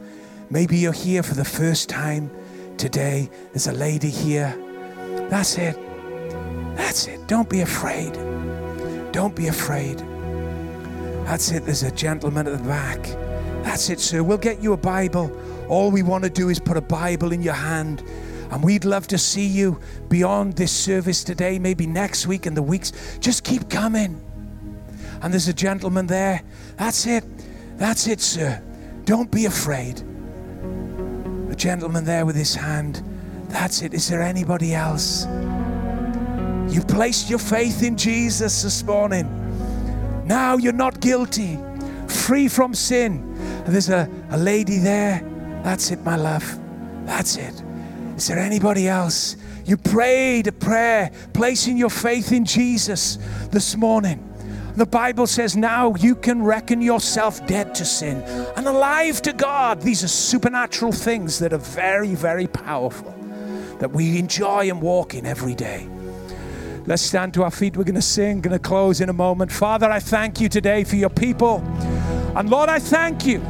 Maybe 0.50 0.76
you're 0.76 0.92
here 0.92 1.22
for 1.22 1.34
the 1.34 1.44
first 1.44 1.88
time 1.88 2.30
today. 2.76 3.30
There's 3.52 3.66
a 3.66 3.72
lady 3.72 4.10
here. 4.10 4.54
That's 5.30 5.56
it. 5.56 5.78
That's 6.76 7.06
it. 7.06 7.26
Don't 7.28 7.48
be 7.48 7.60
afraid. 7.60 8.29
Don't 9.12 9.34
be 9.34 9.48
afraid. 9.48 9.98
That's 11.24 11.50
it. 11.50 11.64
There's 11.64 11.82
a 11.82 11.90
gentleman 11.90 12.46
at 12.46 12.58
the 12.58 12.68
back. 12.68 13.02
That's 13.62 13.90
it, 13.90 14.00
sir. 14.00 14.22
We'll 14.22 14.38
get 14.38 14.62
you 14.62 14.72
a 14.72 14.76
Bible. 14.76 15.30
All 15.68 15.90
we 15.90 16.02
want 16.02 16.24
to 16.24 16.30
do 16.30 16.48
is 16.48 16.58
put 16.58 16.76
a 16.76 16.80
Bible 16.80 17.32
in 17.32 17.42
your 17.42 17.54
hand. 17.54 18.02
And 18.50 18.64
we'd 18.64 18.84
love 18.84 19.06
to 19.08 19.18
see 19.18 19.46
you 19.46 19.78
beyond 20.08 20.54
this 20.54 20.72
service 20.72 21.22
today, 21.22 21.58
maybe 21.58 21.86
next 21.86 22.26
week 22.26 22.46
and 22.46 22.56
the 22.56 22.62
weeks. 22.62 22.92
Just 23.20 23.44
keep 23.44 23.68
coming. 23.68 24.20
And 25.22 25.32
there's 25.32 25.48
a 25.48 25.54
gentleman 25.54 26.06
there. 26.06 26.42
That's 26.76 27.06
it. 27.06 27.24
That's 27.76 28.06
it, 28.06 28.20
sir. 28.20 28.62
Don't 29.04 29.30
be 29.30 29.44
afraid. 29.44 30.02
A 31.50 31.54
gentleman 31.54 32.04
there 32.04 32.26
with 32.26 32.36
his 32.36 32.54
hand. 32.54 33.02
That's 33.48 33.82
it. 33.82 33.94
Is 33.94 34.08
there 34.08 34.22
anybody 34.22 34.74
else? 34.74 35.26
You 36.70 36.82
placed 36.82 37.28
your 37.28 37.40
faith 37.40 37.82
in 37.82 37.96
Jesus 37.96 38.62
this 38.62 38.84
morning. 38.84 39.26
Now 40.24 40.56
you're 40.56 40.72
not 40.72 41.00
guilty, 41.00 41.58
free 42.06 42.46
from 42.46 42.74
sin. 42.74 43.34
There's 43.66 43.88
a, 43.88 44.08
a 44.30 44.38
lady 44.38 44.78
there. 44.78 45.20
That's 45.64 45.90
it, 45.90 46.04
my 46.04 46.14
love. 46.14 46.58
That's 47.04 47.36
it. 47.36 47.60
Is 48.16 48.28
there 48.28 48.38
anybody 48.38 48.86
else? 48.86 49.36
You 49.64 49.76
prayed 49.76 50.46
a 50.46 50.52
prayer, 50.52 51.10
placing 51.32 51.76
your 51.76 51.90
faith 51.90 52.30
in 52.30 52.44
Jesus 52.44 53.18
this 53.50 53.76
morning. 53.76 54.24
The 54.76 54.86
Bible 54.86 55.26
says 55.26 55.56
now 55.56 55.94
you 55.96 56.14
can 56.14 56.40
reckon 56.40 56.80
yourself 56.80 57.44
dead 57.46 57.74
to 57.74 57.84
sin 57.84 58.22
and 58.56 58.68
alive 58.68 59.20
to 59.22 59.32
God. 59.32 59.82
These 59.82 60.04
are 60.04 60.08
supernatural 60.08 60.92
things 60.92 61.40
that 61.40 61.52
are 61.52 61.58
very, 61.58 62.14
very 62.14 62.46
powerful 62.46 63.12
that 63.80 63.90
we 63.90 64.20
enjoy 64.20 64.70
and 64.70 64.80
walk 64.80 65.14
in 65.14 65.26
every 65.26 65.56
day. 65.56 65.88
Let's 66.90 67.02
stand 67.02 67.34
to 67.34 67.44
our 67.44 67.52
feet. 67.52 67.76
We're 67.76 67.84
going 67.84 67.94
to 67.94 68.02
sing, 68.02 68.40
going 68.40 68.50
to 68.50 68.58
close 68.58 69.00
in 69.00 69.08
a 69.08 69.12
moment. 69.12 69.52
Father, 69.52 69.88
I 69.88 70.00
thank 70.00 70.40
you 70.40 70.48
today 70.48 70.82
for 70.82 70.96
your 70.96 71.08
people. 71.08 71.58
And 72.34 72.50
Lord, 72.50 72.68
I 72.68 72.80
thank 72.80 73.24
you 73.24 73.40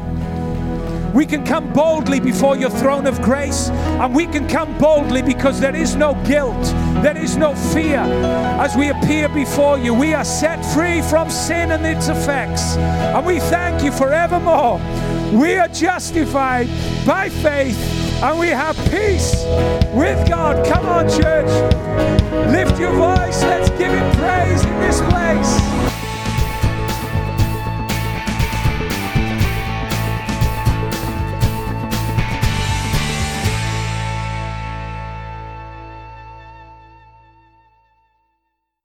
we 1.14 1.26
can 1.26 1.44
come 1.44 1.72
boldly 1.72 2.20
before 2.20 2.56
your 2.56 2.70
throne 2.70 3.06
of 3.06 3.20
grace, 3.20 3.68
and 3.68 4.14
we 4.14 4.26
can 4.26 4.46
come 4.48 4.76
boldly 4.78 5.22
because 5.22 5.58
there 5.58 5.74
is 5.74 5.96
no 5.96 6.14
guilt, 6.24 6.62
there 7.02 7.16
is 7.16 7.36
no 7.36 7.54
fear. 7.54 7.98
As 7.98 8.76
we 8.76 8.90
appear 8.90 9.28
before 9.28 9.76
you, 9.76 9.92
we 9.92 10.14
are 10.14 10.24
set 10.24 10.64
free 10.72 11.02
from 11.02 11.28
sin 11.28 11.72
and 11.72 11.84
its 11.84 12.08
effects, 12.08 12.76
and 12.76 13.26
we 13.26 13.40
thank 13.40 13.82
you 13.82 13.90
forevermore. 13.90 14.78
We 15.32 15.56
are 15.56 15.68
justified 15.68 16.68
by 17.04 17.28
faith, 17.28 17.99
and 18.22 18.38
we 18.38 18.48
have 18.48 18.76
peace 18.90 19.44
with 19.94 20.28
God. 20.28 20.66
Come 20.66 20.86
on, 20.86 21.08
church. 21.08 21.50
Lift 22.50 22.78
your 22.78 22.92
voice. 22.92 23.42
Let's 23.42 23.70
give 23.70 23.92
Him 23.92 24.12
praise 24.16 24.64
in 24.64 24.80
this 24.80 25.00
place. 25.00 25.89